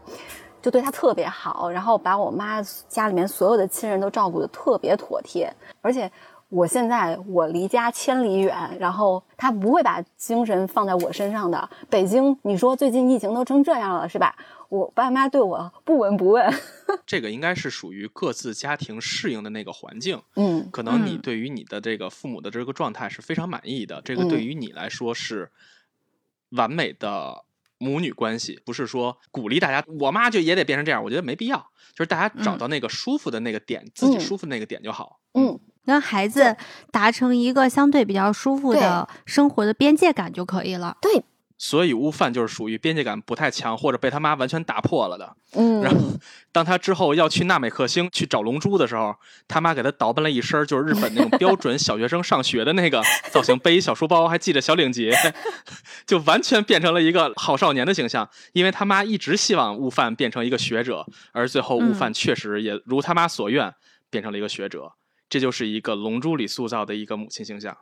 [0.61, 6.11] 就对他特别好，然后把我妈家里面所有的亲人都照顾的特别妥帖，而且。
[6.49, 11.69] 我现在我离家千里远，然后他不会把精神放在我身上的。
[11.89, 14.35] 北京，你说最近疫情都成这样了，是吧？
[14.69, 16.53] 我爸妈对我不闻不问。
[17.05, 20.21] 这个应该是属于各自家庭适应的那个环境。
[20.35, 25.51] 嗯，可能你对于你的这个父母的这个状态是非常满意的，这个对于你来说是
[26.51, 27.43] 完美的
[27.77, 28.61] 母女关系。
[28.65, 31.57] 不是说鼓励大家，我妈就也得变成这样，我觉得没必要。
[31.93, 35.19] 就是大家找到那个舒服的那个点，自己舒服的那个点就好。
[35.33, 35.59] 嗯。
[35.87, 36.55] 跟孩子
[36.91, 40.97] 达成一个相对比较舒服的生活的边界感就可以了。
[41.01, 41.23] 对，
[41.57, 45.35] 所以悟饭就是属于边界感不太强，或者被他妈完全打破了的。
[45.53, 45.99] 嗯，然后
[46.51, 49.15] 当他之后要去纳美克星去找龙珠的时候，
[49.47, 55.15] 他妈给他倒扮了一身就是日本那种标准小学生上学的那个 造型，背一小书包，还系着小领结，
[56.05, 58.29] 就完全变成了一个好少年的形象。
[58.51, 63.73] 因为他妈一直希望悟饭变成一个学者，而最后悟饭确实也如他妈所愿
[64.09, 64.91] 变成了一个学者。
[65.29, 67.75] 这就是一个《龙珠》里塑造的一个母亲形象。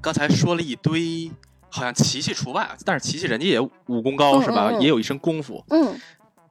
[0.00, 1.30] 刚才说了一堆，
[1.70, 4.72] 好像琪琪除外，但是琪琪人家也武功高是吧？
[4.80, 5.64] 也有一身功夫。
[5.70, 5.96] 嗯，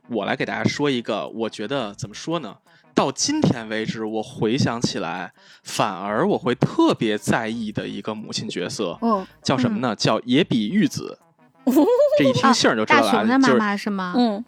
[0.07, 2.55] 我来给大家说一个，我觉得怎么说呢？
[2.95, 8.97] 到今天为止，我回想起来，反而我会特别在意的一个母亲角色。
[9.01, 9.93] 嗯，叫什么呢？
[9.93, 11.19] 叫野比玉子。
[12.17, 14.13] 这一听姓就知道了，大的妈妈是吗？
[14.15, 14.45] 嗯。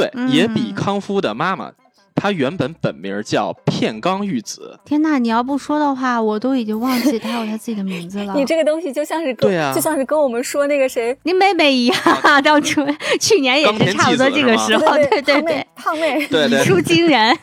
[0.00, 1.72] 对，野比康夫的妈妈，
[2.14, 4.78] 她原本本名叫片冈玉子。
[4.84, 8.34] 天呐，你要不说的话，我都已经忘记她有她自己的名字了。
[8.36, 11.96] 你这个东西就像是对啊，就像是跟我们说那个谁你妹妹一样，
[12.42, 12.84] 当初
[13.20, 17.36] 去年也是差不多这个时候，对对对，胖妹，对对，出惊人。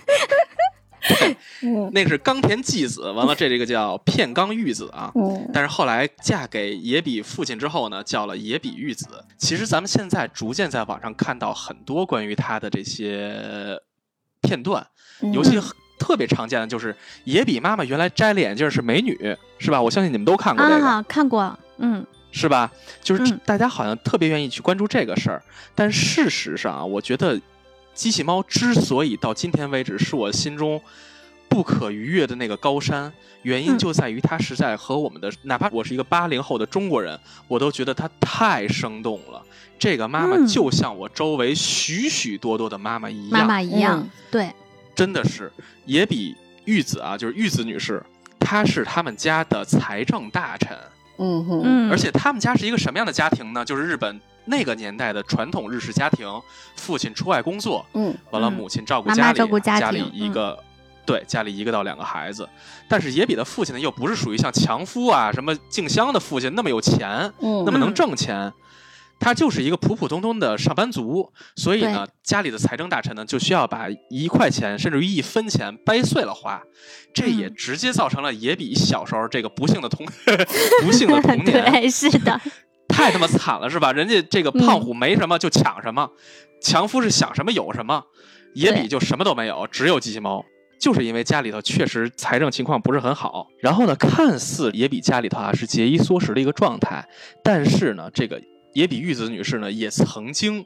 [1.07, 1.35] 对，
[1.91, 5.11] 那个是冈田纪子，完了这这个叫片冈玉子啊。
[5.15, 9.07] 嗯，但是后来嫁给野比父亲之后呢，叫了野比玉子。
[9.37, 13.77] 其实咱们现在逐渐在网上看到很多关于她的这些
[14.41, 14.85] 片段，
[15.33, 15.59] 尤其
[15.99, 19.17] 特别常见的就是野比妈妈原来摘了眼镜是美女，
[19.59, 19.81] 是吧？
[19.81, 22.71] 我相信你们都看过这个，看过，嗯，是吧？
[23.01, 25.43] 就是大家好像特别愿意去关注这个事儿，
[25.75, 27.39] 但事实上啊，我觉得。
[27.93, 30.81] 机器猫之所以到今天为止是我心中
[31.47, 39.39] 不可逾越的那个高山，原因就在于它实在和我们的，哪怕我是一个八零后的中国人，我都觉得它太生动了。
[39.77, 44.51] 这个妈妈就像我周围许许多多的妈妈一样，妈妈一样，对，
[44.95, 45.51] 真的是
[45.85, 48.03] 也比玉子啊，就是玉子女士，
[48.39, 50.75] 她是他们家的财政大臣，
[51.17, 53.63] 嗯哼，而且他们家是一个什么样的家庭呢？
[53.63, 54.19] 就是日本。
[54.45, 56.27] 那个年代的传统日式家庭，
[56.75, 60.61] 父亲出外工作，嗯，完了母亲照顾家里，照顾家里一个，
[61.05, 62.47] 对，家里一个到两个孩子。
[62.87, 68.51] 但是野比的父亲呢，又不是属于像强夫啊、什么静香的父亲那么有钱，嗯，那么能挣钱，
[69.19, 71.31] 他就是一个普普通通的上班族。
[71.55, 76.61] 所以呢，家里的财政大臣呢，就需要把一块钱甚至于一分钱掰碎了花，
[77.13, 80.05] 这也直接造成了野比小时候这个不幸的童
[80.83, 81.71] 不幸的童年。
[81.71, 82.39] 对，是的。
[82.93, 83.91] 太他妈惨了，是吧？
[83.91, 86.09] 人家这个胖虎没什么就抢什么，
[86.61, 88.03] 强夫是想什么有什么，
[88.53, 90.45] 野比就什么都没有，只有机器猫。
[90.79, 97.07] 就是因为家里头确实财政情况不是很好，然后呢，看似野比家里头啊是节衣缩食的一个状态，
[97.41, 98.41] 但是呢，这个
[98.73, 100.65] 野比玉子女士呢，也曾经，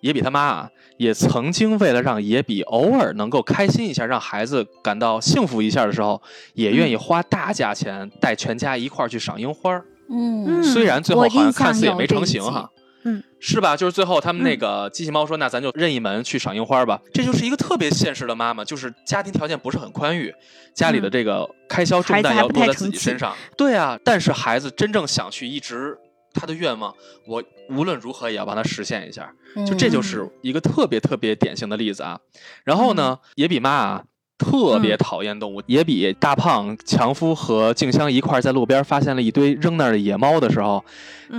[0.00, 6.22] 野比他妈啊，也曾经为了让野比偶尔能够开心一下，让孩子感到幸福一下的时候，
[6.54, 9.78] 也愿意花大价钱带全家一块儿去赏樱花
[10.12, 12.70] 嗯，虽然最后好像看似也没成型哈。
[13.04, 13.76] 嗯，是吧？
[13.76, 20.32] 就是最后他们那个机器猫说：“那咱就任意门去赏樱花吧。”这就是一个特别现实的妈妈，就是家庭条件不是很宽裕，
[20.72, 23.34] 家里的这个开销重担要落在自己身上。
[23.56, 25.98] 对啊，但是孩子真正想去，一直
[26.32, 26.94] 他的愿望，
[27.26, 29.28] 我无论如何也要帮他实现一下。
[29.66, 32.20] 就这就是一个特别特别典型的例子啊。
[32.62, 34.04] 然后呢，也比妈啊。
[34.42, 40.84] 特别讨厌动物，也比大胖、强夫和静香一块在路边发现了一堆扔那儿的野猫的时候，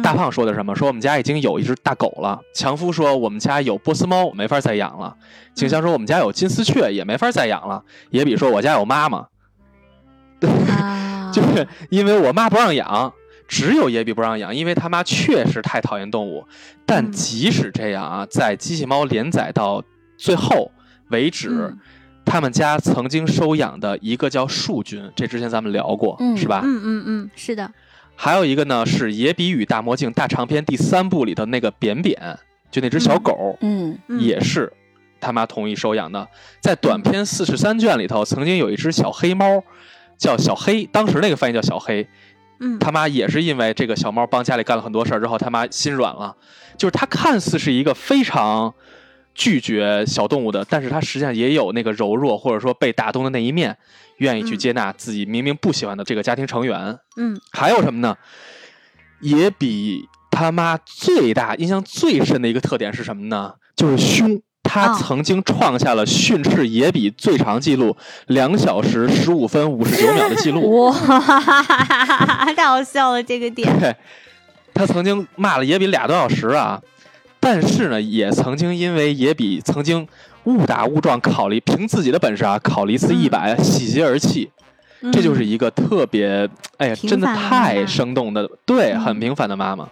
[0.02, 0.74] 大胖说的什么？
[0.74, 2.40] 说我们家已经有一只大狗了。
[2.56, 5.16] 强夫说我们家有波斯猫，没法再养了。
[5.54, 7.84] 静香说我们家有金丝雀，也没法再养了。
[8.10, 9.28] 也比说我家有妈妈，
[10.40, 10.50] 对，
[11.34, 13.14] 就 是因为我妈不让养，
[13.48, 16.46] 只有野比不让养，因为他妈确实太讨厌动物。
[16.86, 19.84] 但即使这样啊，在机器猫连载到
[20.18, 20.72] 最后
[21.10, 21.76] 为止。
[22.26, 26.62] 他们家曾经收养的一个叫树君，这之前咱们聊过，是吧？
[26.64, 27.72] 嗯嗯嗯，是的。
[28.16, 32.18] 还有一个呢，是《野比与大魔镜》大长篇第三部里头那个扁扁，
[32.72, 34.72] 就那只小狗，嗯，也是
[35.20, 36.28] 他妈同意收养的。
[36.60, 39.64] 在短篇四十三卷里头，曾经有一只小黑猫，
[40.18, 42.08] 叫小黑，当时那个翻译叫小黑。
[42.60, 46.36] 嗯，他妈也是因为这个小猫帮家里干了很多事儿之后，他妈心软了。
[46.78, 48.74] 就是他看似是一个非常。
[49.36, 53.78] 拒绝小动物的，但是他实际上也有那个柔弱或者说被打动的那一面，
[54.18, 56.98] 愿意去接纳自己明明不喜欢的这个家庭成员。
[57.18, 58.16] 嗯，还有什么呢？
[59.22, 63.54] 也比他妈最大印象最深的一个特点是什么呢？
[63.76, 64.42] 就是凶。
[64.66, 67.96] 他曾经创下了训斥野比最长记录
[68.28, 70.88] 两小时十五分五十九秒的记录。
[70.88, 70.94] 哇，
[72.56, 73.78] 太好笑了这个点。
[73.78, 73.94] 对，
[74.74, 76.82] 他曾经骂了野比俩多小时啊。
[77.44, 80.08] 但是呢，也曾经因为野比曾经
[80.46, 84.50] 误打误撞考了凭自己的本事啊，考了一次一百，喜极而泣。
[85.12, 89.86] 这就是一个特别，哎呀，真的太生动的，对，很平凡的妈妈。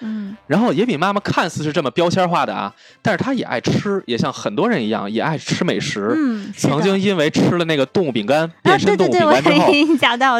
[0.00, 0.34] 嗯。
[0.46, 6.14] 然后野比妈妈看似是这么标签化的啊，但是她也爱吃，也像很多人一样，也爱吃美食。
[6.16, 6.50] 嗯。
[6.56, 9.70] 曾经因为吃了那个动物饼干，变身动物饼干之后，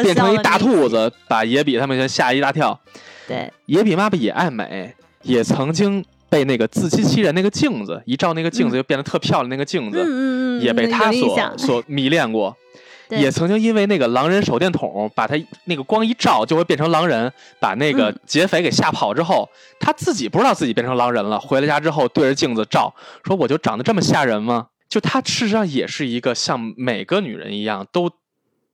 [0.01, 2.79] 变成一大兔子，把野比他们先吓一大跳。
[3.27, 3.53] 对。
[3.67, 6.03] 野比妈妈也爱美，也曾经。
[6.29, 9.49] 被那个自欺欺人那个镜子一照，那个镜子就变得特漂亮。
[9.49, 12.55] 那个镜子也被他所所迷恋过，
[13.09, 15.35] 也曾经因为那个狼人手电筒把他
[15.65, 19.47] 那个光一照就会变成狼人，把那个劫匪给吓跑之后，
[19.79, 21.39] 他自己不知道自己变成狼人了。
[21.39, 24.67] 回了家之后对着镜子照，说我就长得这么吓人吗？
[24.89, 28.09] 就他事实上也是一个像每个女人一样都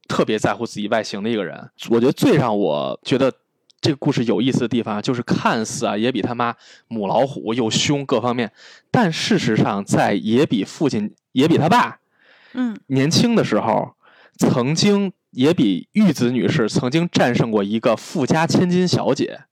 [0.08, 1.70] 特别在乎自己外形的一个人。
[1.90, 3.32] 我觉得最让我觉得。
[3.82, 6.56] 这个故事有意思的地方就是看似啊也比他妈
[6.88, 8.52] 母老虎又凶各方面，
[8.92, 12.00] 但事实上在也比父亲也比他爸，
[12.54, 13.96] 嗯，年轻的时候，
[14.38, 19.46] 曾经也比玉子女士曾经战胜过一个富家千金小姐，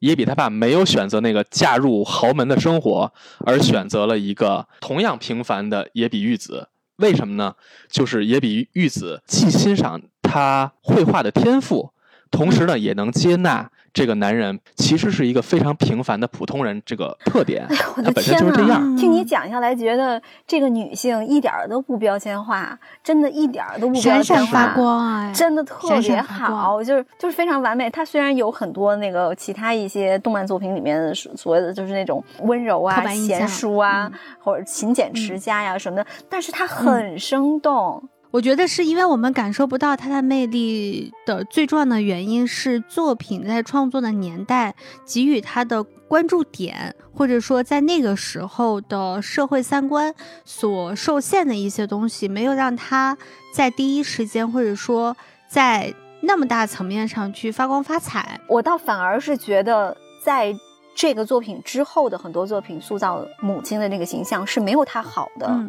[0.00, 3.12] 也比他爸没有选择那个嫁入豪门的生活，
[3.46, 6.68] 而选择了一个同样平凡的也比玉子。
[6.96, 7.54] 为什么呢？
[7.88, 11.91] 就是也比玉子既欣赏他绘画的天赋。
[12.32, 17.64] 同时呢，也能接纳这个男人其实是一个非常平凡的普通人，这个特点。
[17.68, 18.96] 哎我的天呐！
[18.98, 27.90] 听你讲下来，觉得这个女性一点都不标签化，真的一点都不标签化，发光真的特别好，就是就是非常完美。
[27.90, 38.02] 她虽然有很多那个其他一些动漫作品里面所谓的就是那种温柔啊、贤淑啊，或者勤俭持家呀什么的，但是她很生动。
[38.32, 50.14] 我觉得是因为我们感受不到它的魅力的最重要的原因是作品在创作的年代给予它的关注点，或者说在那个时候的社会三观
[50.46, 53.16] 所受限的一些东西，没有让它
[53.54, 55.14] 在第一时间或者说
[55.46, 55.92] 在
[56.22, 58.40] 那么大层面上去发光发彩。
[58.48, 60.56] 我倒反而是觉得，在
[60.94, 65.68] 这个作品之后的很多作品塑造母亲的那个形象是没有她好的。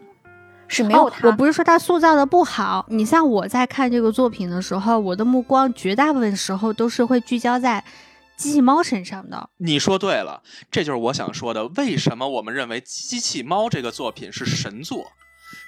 [0.67, 2.86] 是没有他，我不是说他塑造的不好。
[2.89, 7.83] 你像我在看这个作品的时候，我的目光绝大部分时候都是会聚焦在
[8.35, 9.50] 机器猫身上的。
[9.58, 11.67] 你说对了，这就是我想说的。
[11.75, 15.12] 为什么我们认为《机器猫》这个作品是神作？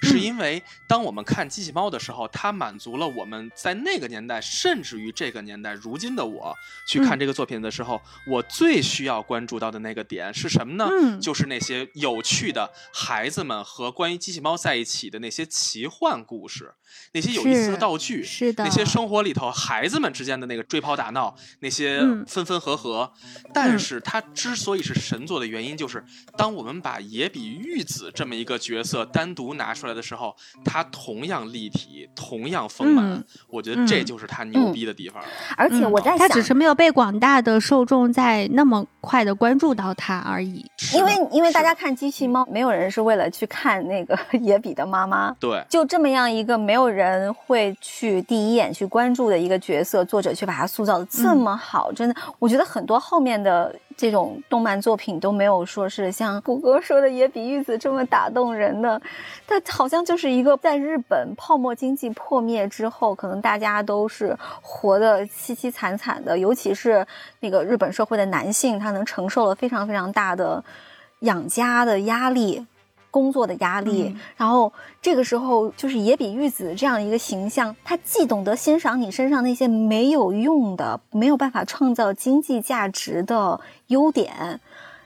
[0.02, 6.54] 是因为当我们看机器猫的时候，它满足了我们在那个年代，甚至于这个年代，如今的我
[6.86, 10.88] 去看这个作品的时候，我最需要关注到的那个点是什么呢？
[11.20, 16.74] 就是那些有趣的孩子们和关于机器猫在一起的那些奇幻故事。
[17.12, 23.12] 那些有意思的道具，是的，那些生活里头孩子们之间的那个追跑打闹，那些分分合合，
[23.52, 26.02] 但是它之所以是神作的原因，就是
[26.38, 30.34] 当我们把野比玉子这么一个角色单独拿出来的时候，
[30.64, 33.22] 它同样立体，同样丰满。
[33.48, 35.22] 我觉得这就是它牛逼的地方。
[35.56, 40.64] 而且我在想，它只是没有被广大的受众在那么快的关注到它而已。
[40.94, 45.30] 因为因为大家看机器猫，没有人是为了去看那个 野比的妈妈。
[45.38, 46.86] 对，就这么样一个没有。
[46.96, 59.00] 人会去第一眼去关注的一个角色，作者却把它塑造的这么好，真的，我觉得很多后面的这种动漫作品都没有说是像谷歌说的也比玉子这么打动人的。
[59.46, 67.06] 它好像就是一个在日本泡沫经济破灭之后，可能大家都是活得凄凄惨惨的，尤其是
[67.40, 70.62] 那个日本社会的男性，他能承受了非常非常大的
[71.20, 72.66] 养家的压力。
[73.10, 84.60] 工作的压力，然后这个时候就是野比玉子这样一个形象，她既懂得欣赏你身上那些没有用的、没有办法创造经济价值的优点，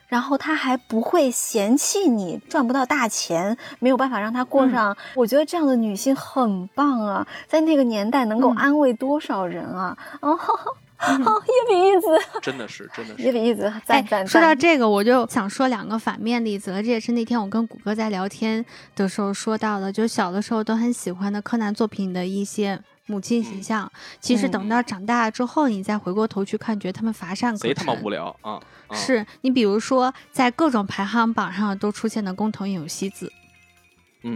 [0.09, 4.97] 然后她还不会嫌弃你赚不到大钱，没有办法让她过上。
[5.15, 9.97] 我觉得这样的女性很棒啊，在那个年代能够安慰多少人啊！
[10.21, 10.39] 哦。
[11.01, 12.07] 好，野比一子
[12.43, 13.73] 真的是，真的是一比一子。
[13.87, 16.83] 赞赞说到这个，我就想说两个反面例子了。
[16.83, 23.91] 这也是那天我跟谷歌在聊天的时候说到的，就小的时候都很喜欢的柯南作品的一些母亲形象。
[24.21, 28.61] 其实等到长大之后，你再回过头去看，觉得他们乏善可陈，贼他妈无聊啊！
[28.93, 33.33] 是你比如说，在各种排行榜上都出现的工藤有希子。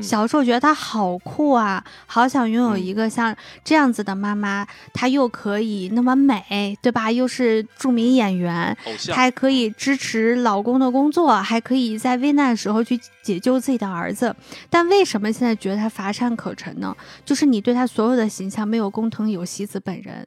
[0.03, 4.67] 小时候觉得她好酷啊，好想拥有一个像这样子的妈妈。
[4.93, 7.11] 她又可以那么美，对吧？
[7.11, 8.77] 又是著名演员，
[9.09, 14.35] 她还可以支持老公的工作，还可以在危难的时候去解救自己的儿子。
[14.71, 16.97] 但为什么现在觉得她乏善可陈呢？
[17.25, 20.27] 就是你对她所有的形象没有工藤有希子本人，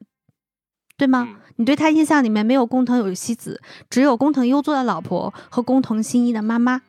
[0.96, 1.28] 对吗？
[1.56, 6.82] 你对她印象里面没有工藤有希子，只有工藤优作的老婆和工藤新一的妈妈。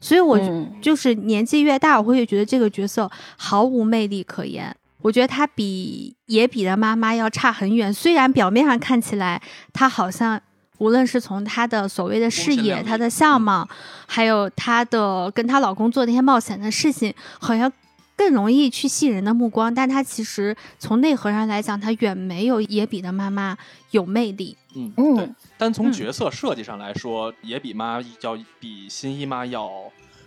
[0.00, 0.38] 所以，我
[0.80, 4.74] 就是年纪越大，我会觉得这个角色毫无魅力可言。
[5.00, 7.92] 我觉得他比野比的妈妈要差很远。
[7.92, 9.40] 虽然表面上看起来，
[9.72, 10.40] 他好像
[10.78, 13.68] 无论是从她的所谓的事业、她的相貌，
[14.06, 17.70] 还有她的跟她老公做那些冒险的事情，好像
[18.18, 19.72] 更容易去吸引人的目光。
[19.72, 23.56] 但他其实从内核上来讲，他远没有野比的妈妈
[23.92, 24.58] 有魅力。
[24.74, 25.30] 嗯，对。
[25.56, 29.70] 单从角色设计上来说，野比妈要比新一妈要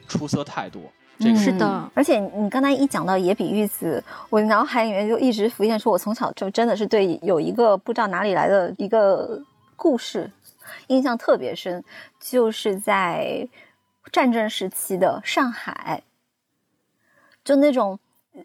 [0.07, 0.81] 出色太多。
[1.19, 9.39] 这个是的，而且你刚才一讲到野比玉子，我脑海里面就一直浮现出我从小就真的是对有一个不知道哪里来的一个
[9.75, 10.31] 故事
[10.87, 11.83] 印象特别深，
[12.19, 13.47] 就是在
[14.11, 16.01] 战争时期的上海，
[17.43, 17.99] 就那种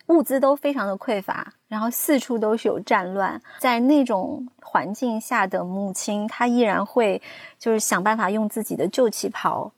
[0.06, 4.46] 物资都非常的匮乏，然后四处都是有战乱，在那种。
[4.68, 7.22] 环境下的母亲，她依然会
[7.56, 9.72] 就是想办法用自己的旧旗袍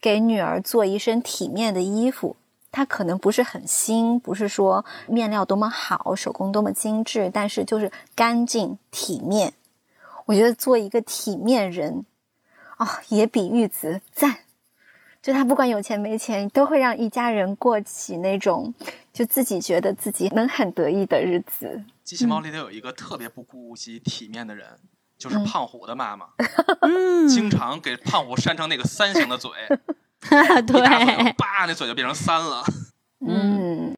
[0.00, 2.36] 给女儿做一身体面的衣服。
[2.70, 9.52] 她可能不是很新，不是说面料多么好，手工多么精致，但是就是干净体面。
[10.26, 12.06] 我觉得做一个体面人
[12.76, 14.38] 啊，也比玉子赞。
[15.28, 18.72] 就他不管有钱没钱，都会让一家人过起那种
[19.12, 21.84] 就自己觉得自己能很得意的日子。
[22.02, 24.66] 机器猫里头有一个特别不顾及体面的人，
[25.18, 26.28] 就是胖虎的妈妈，
[27.28, 29.50] 经常给胖虎扇成那个三形的嘴，
[30.66, 32.64] 对，叭，那嘴就变成三了。
[33.20, 33.94] 嗯。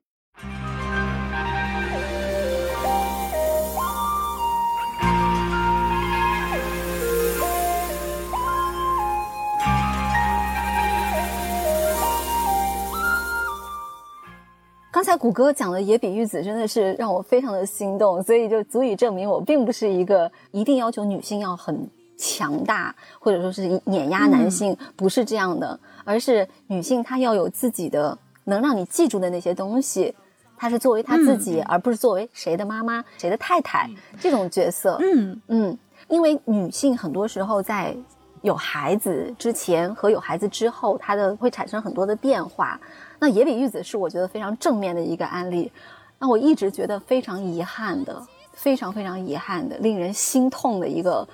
[15.00, 21.88] 刚才谷歌讲的野比玉子真的是让我非常的心动，所以就足以证明我并不是一个一定要求女性要很
[22.18, 30.14] 强大，或者说是碾压男性，不是这样的，而是女性她要有自己的能让你记住的那些东西，
[30.54, 33.88] 她是作为她自己，而不是作为谁的妈妈、谁的太太
[34.20, 34.98] 这种角色。
[35.00, 35.78] 嗯嗯，
[36.08, 37.96] 因为女性很多时候在
[38.42, 42.78] 有孩子之前和有孩子之后，她的会产生很多的变化。
[43.20, 45.70] 那野比玉子是我觉得非常正面的一个案例，
[46.18, 51.28] 那我一直觉得非常遗憾的，非常非常遗憾的，令人心痛的一个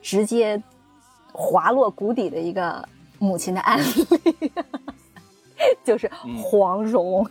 [0.00, 0.62] 直接
[1.32, 2.88] 滑落谷底的一个
[3.18, 4.06] 母亲的案例，
[5.84, 6.10] 就是
[6.42, 7.28] 黄蓉。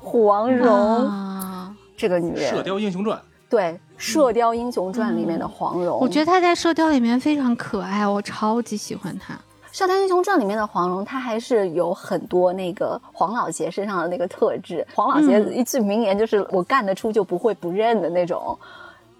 [0.00, 0.68] 黄蓉
[1.06, 3.18] 啊这个女人，《射雕英雄传》
[3.48, 3.62] 对，
[3.96, 9.34] 《射雕英雄传》里面的黄蓉，我觉得她在《射雕》里面非常可爱，我超级喜欢她。
[9.78, 14.84] 《射雕英雄传》里面的黄蓉，她还是有很多那个黄老邪身上的那个特质。
[14.92, 18.58] 黄老邪一句名言就是“我干得出就不会不认”的那种。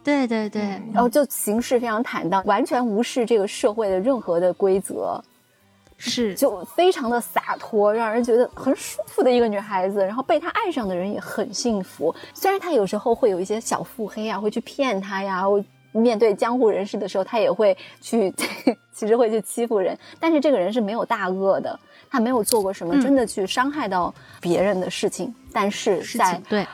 [0.03, 5.23] 对对对，然后就行事非常坦荡，完全无视这个社会的任何的规则，
[5.97, 10.05] 是就非常的洒脱，让人觉得很舒服的一个女孩子。
[10.05, 15.45] 然后被她爱上的人也很幸福，虽然她有时候会有一些小腹黑啊，会去骗她呀。
[15.93, 18.33] 面对江湖人士的时候，他也会去，
[18.93, 19.97] 其实会去欺负人。
[20.21, 21.79] 但是这个人是没有大恶的，
[22.11, 25.35] 他没有做过什么真的去伤害到别人的事情。
[25.53, 26.67] 但是在对，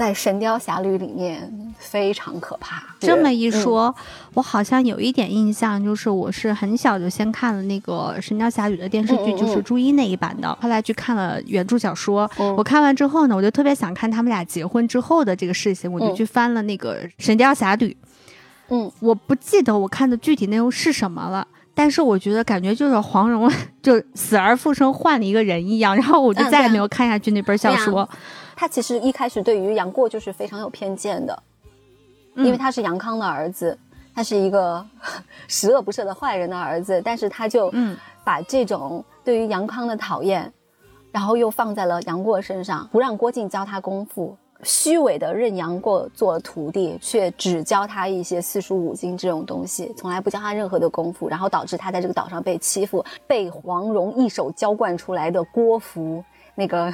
[0.00, 2.82] 在《神雕侠侣》里面非常可怕。
[2.98, 3.94] 这么一说，
[4.32, 10.56] 我好像有一点印象，就是我是很小就先看了那个《神雕侠侣》的电视剧，就是朱茵那一版的。
[10.58, 12.26] 后来去看了原著小说，
[12.56, 17.94] 我看完之后呢，我就特别想看他们俩结婚之后的这个事情，我就去翻了那个《神雕侠侣》。
[18.70, 28.08] 嗯，我不记得我看的具体内容是什么了，但是我觉得感觉就是黄蓉 就死而复生换了一个人一样，然后我就再也没有看下去那本小说。
[28.60, 31.42] 他其实一开始对于杨过就是非常有偏见的，
[32.36, 33.78] 因为他是杨康的儿子，
[34.14, 34.86] 他是一个
[35.48, 37.72] 十恶不赦的坏人的儿子，但是他就
[38.22, 40.52] 把这种对于杨康的讨厌，
[41.10, 44.36] 然后又放在了杨过身上，不让郭靖教他功夫。
[44.62, 56.22] 虚伪的认杨过做徒弟，却只教他一些四书五经这种东西，从来不教他任何的功夫，然后导致他在这个岛上被欺负，被黄蓉一手浇灌出来的郭芙
[56.54, 56.92] 那个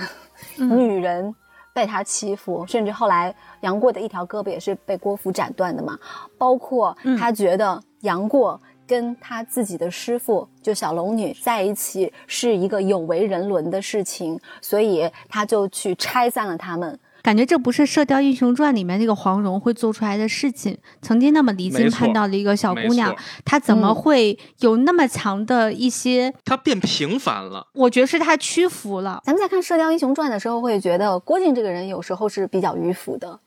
[0.56, 1.34] 女人
[1.76, 5.98] 被他欺负，甚至后来杨过的一条胳膊也是被郭芙斩断的嘛。
[6.38, 16.98] 包括他觉得杨过跟他自己的师傅就小龙女在一起是一个有违人伦的事情，所以他就去拆散了他们。
[17.26, 20.78] 感觉这不是《射雕英雄传》里面那个黄蓉会做出来的事情。
[21.02, 23.12] 曾经那么离经叛道的一个小姑娘，
[23.44, 26.32] 她怎么会有那么强的一些？
[26.44, 27.66] 她变平凡了。
[27.74, 29.20] 我觉得是她屈服了。
[29.24, 33.40] 咱们在看《射雕英雄传》的时候，会觉得郭靖这个人有时候是比较迂腐的。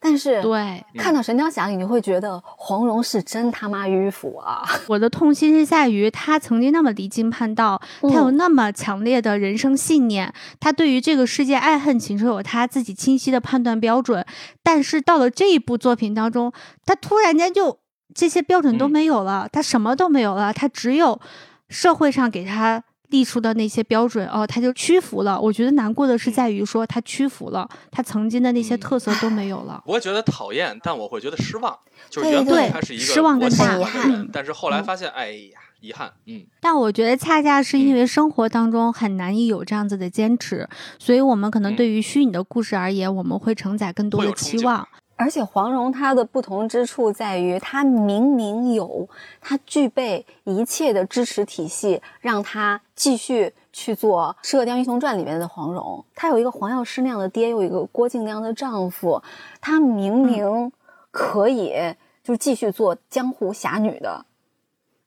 [0.00, 4.62] 但是，对看到《神雕侠侣》，你会觉得黄蓉是真他妈迂腐啊！
[4.86, 14.24] 我的痛心是在于，他曾经那么离经叛道，他有那么强烈的人生信念，他对于这个世界爱恨情仇有他自己清晰的判断标准。
[14.62, 16.52] 但是到了这一部作品当中，
[16.86, 17.80] 他突然间就
[18.14, 21.20] 这些标准都没有了，他什么都没有了，他只有
[21.68, 22.84] 社会上给他。
[23.10, 25.40] 立出的那些标准哦，他就屈服了。
[25.40, 29.82] 我觉得难过的是在于说他屈服了，他曾经的那些特色都没有了。
[29.86, 31.78] 我会觉得讨厌，但我会觉得失望。
[32.10, 36.12] 就是原本他是一个失望跟大遗憾，但是后来发现，哎呀，遗憾。
[36.26, 36.44] 嗯。
[36.60, 44.86] 但我觉得恰恰是因为生活当中很难以有这样子的坚持，所以我们可能对于虚拟的故事而言，我们会承载更多的期望。
[45.18, 49.08] 而且黄蓉她的不同之处在于，她明明有，
[49.40, 56.04] 她具备一切的支持体系，让她继续去做《射雕英雄传》里面的黄蓉。
[56.14, 59.20] 她有一个黄药师那样的爹，有一个郭靖那样的丈夫，
[59.60, 60.72] 她明明
[61.10, 61.74] 可以
[62.22, 64.24] 就继续做江湖侠女的。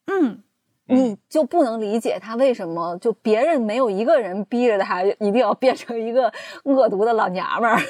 [0.07, 0.43] 嗯。
[0.91, 6.31] 你就不能理解他为什么就别人没有一个人逼着他一定要变成一个
[6.63, 7.81] 恶毒的老娘们儿，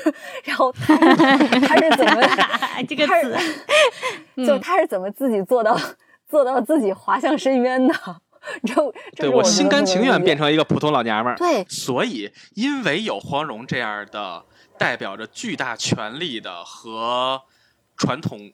[0.43, 0.95] 然后他
[1.77, 2.21] 是怎么
[2.87, 5.77] 这个词，就他是怎么自己做到
[6.27, 7.93] 做到自己滑向深渊的？
[8.65, 11.37] 就对我心甘情愿变成一个普通老娘们儿。
[11.37, 14.43] 对，所以因为有黄蓉这样的
[14.79, 17.41] 代表着巨大权力的和
[17.95, 18.51] 传统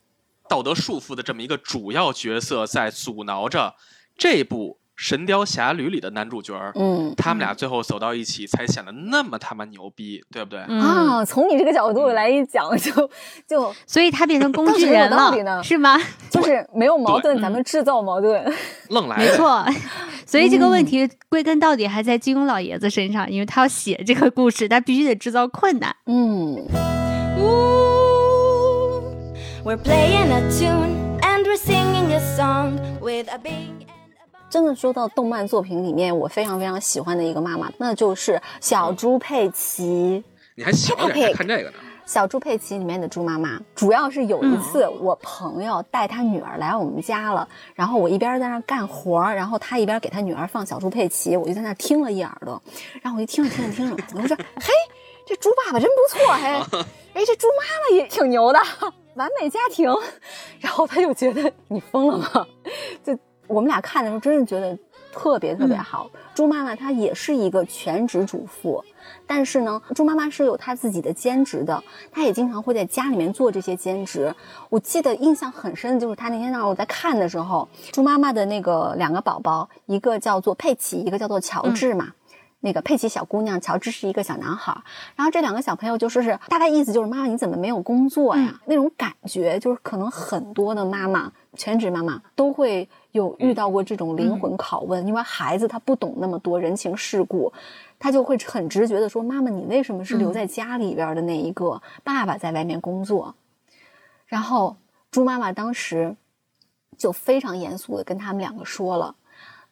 [0.50, 3.76] 道德束缚的这么一个主要角色，在阻挠着。
[4.18, 10.60] 这部《神雕侠侣》里的男主角，嗯，他们俩最后走到一起，才显得那么他妈牛逼，对不对？
[10.62, 12.92] 啊，从你这个角度来一讲，就
[13.48, 16.02] 就，所以他变成工具人了，是吗？
[16.32, 18.44] 就是没有矛盾，咱们制造矛盾，
[18.90, 19.18] 愣来。
[19.18, 19.64] 没错，
[20.26, 25.96] 所以这个问题归根到底还在金庸老爷子身上，因为他要写这个故事，他必须得制造困难。
[26.08, 26.66] 嗯。
[34.50, 40.24] 真的说到动漫作品里面，我非常非常喜欢的一个妈妈，那就是小猪佩奇。
[40.56, 41.76] 你还小点看这个呢？
[42.06, 52.62] 小猪佩奇里面的猪妈妈，主要是有一次我朋友带他女儿来我们家了，然后我一边在那干活，然后他一边给他女儿放小猪佩奇，我就在那听了一耳朵，
[53.02, 54.72] 然后我就听着听着听着，我就说：“嘿，
[55.26, 58.60] 这猪爸爸真不错，嘿，哎，这猪妈妈也挺牛的，
[59.16, 59.94] 完美家庭。
[60.62, 62.48] ”然后他就觉得你疯了吗？
[63.04, 63.14] 就。
[63.48, 64.78] 我们俩看的时候，真是觉得
[65.12, 66.10] 特别特别好。
[66.36, 68.84] 猪妈妈她也是一个全职主妇，
[69.26, 74.34] 但是呢，猪妈妈是有她自己的兼职的，她也经常会在家里面做这些兼职。
[74.70, 82.14] 我记得印象很深的就是她那天让我在看的时候，猪妈妈的那个两个宝宝，一个叫做佩奇，一个叫做乔治嘛。
[82.60, 84.76] 那个佩奇小姑娘，乔治是一个小男孩，
[85.16, 88.60] 然后这两个小朋友就说是大概意思就是妈妈你怎么没有工作呀？
[88.66, 97.52] 那种感觉就是可能很多的妈妈，全职妈妈都会有遇到过这种灵魂拷问，因为孩子他不懂那么多人情世故，
[98.00, 101.82] 他就会很直觉的说妈妈你为什么是留在家里边的那一个？
[102.04, 103.36] 爸爸在外面工作，
[104.28, 104.78] 然后
[105.12, 106.16] 猪妈妈当时
[106.98, 109.16] 就非常严肃的跟他们两个说了。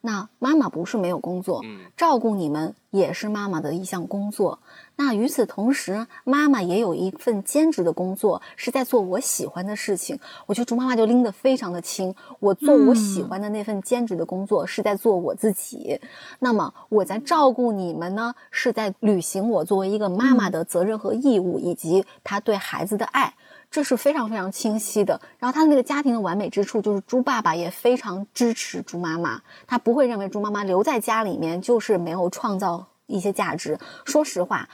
[0.06, 1.64] 那妈妈不是没有工作，
[1.96, 4.60] 照顾你们也是妈妈的一项工作。
[4.94, 10.16] 那与此同时，妈妈也有一份兼职的工作，是在做我喜欢的事情。
[10.46, 12.14] 我觉得猪妈妈就拎得非常的轻。
[12.38, 16.00] 我做我喜欢的那份兼职的工作，是在做我自己。
[16.38, 23.34] 那么我在照顾你们呢，是在履行我作为一个妈妈的责任和义务，以及她对孩子的爱。
[23.76, 25.20] 这是非常非常清晰的。
[25.38, 33.78] 然后他的那个家庭的完美之处，就是猪爸爸也非常支持猪妈妈，他不会认为猪妈妈留在家里面就是没有创造一些价值。
[34.06, 34.66] 说实话，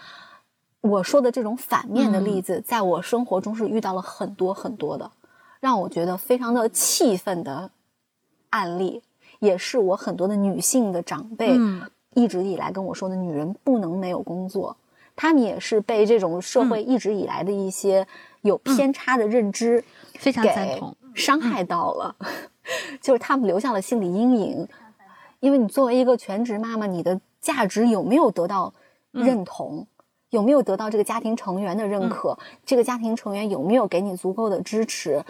[0.82, 5.10] 我说的这种反面的例子，在我生活中是遇到了很多很多的，
[5.58, 7.72] 让我觉得非常的气愤的
[8.50, 9.02] 案例，
[9.40, 11.58] 也是我很多的女性的长辈
[12.14, 14.76] 一直以来跟我说的：女人不能没有工作。
[15.16, 18.06] 他们也是被这种社会一直以来的一些。
[18.42, 19.82] 有偏差的认知，
[20.14, 22.14] 非常赞同，伤害到了，
[23.00, 24.68] 就是他们留下了心理阴影。
[25.40, 28.72] 因为你作为一个全职妈妈，你的价值有没有得到
[29.10, 29.86] 认同？
[30.30, 32.38] 有没有得到这个家庭成员的认可？
[32.64, 35.22] 这个家庭成员有没有给你足够的支持？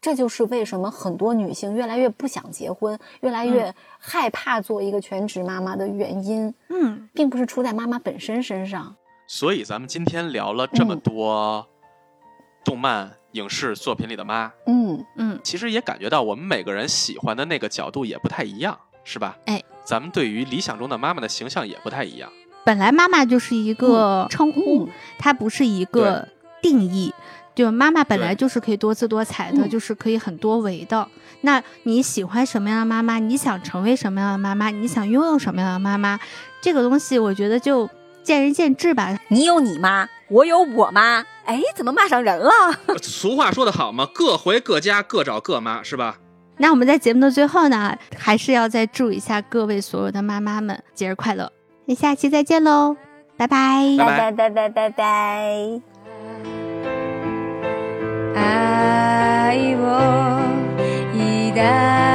[0.00, 6.52] 这就是为什么很多女性越来越不想结婚，越来越害怕做一个全职妈妈的原因。
[6.68, 8.94] 嗯，并不是出在妈妈本身身上。
[9.28, 11.66] 所以咱们今天聊了这么多。
[12.64, 19.36] 动漫影视作品里的妈，嗯嗯，其实也感觉到我们每个人喜欢的那个角度也不太一样，是吧？
[19.46, 22.30] 哎，咱们对于理想中的妈妈的形象也不太一样。
[22.64, 24.88] 本来妈妈就是一个称呼，
[25.18, 26.28] 它不是一个
[26.60, 27.12] 定义。
[27.54, 31.06] 就妈妈本来就是可以多姿多彩的，就是可以很多维的。
[31.42, 33.18] 那你喜欢什么样的妈妈？
[33.18, 34.70] 你想成为什么样的妈妈？
[34.70, 36.18] 你想拥有什么样的妈妈？
[36.62, 37.90] 这个东西我觉得就
[38.22, 39.18] 见仁见智吧。
[39.28, 41.26] 你有你妈，我有我妈。
[41.44, 42.50] 哎，怎么骂上人了？
[43.02, 46.18] 俗话说得好嘛，各回各家，各找各妈，是吧？
[46.58, 51.50] 那我们在节目的最后呢，还是要再祝一下各位所有的妈妈们节日快乐。
[51.86, 52.96] 那下期再见喽，
[53.36, 55.80] 拜拜，拜拜拜拜拜拜。
[61.54, 62.11] 時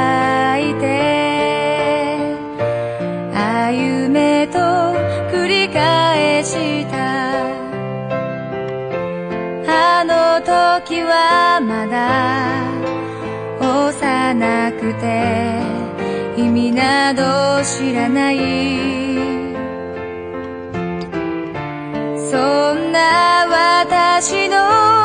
[11.08, 12.68] はまだ
[13.60, 17.22] 幼くて意味など
[17.64, 18.36] 知らない。
[22.30, 22.36] そ
[22.74, 24.97] んな私の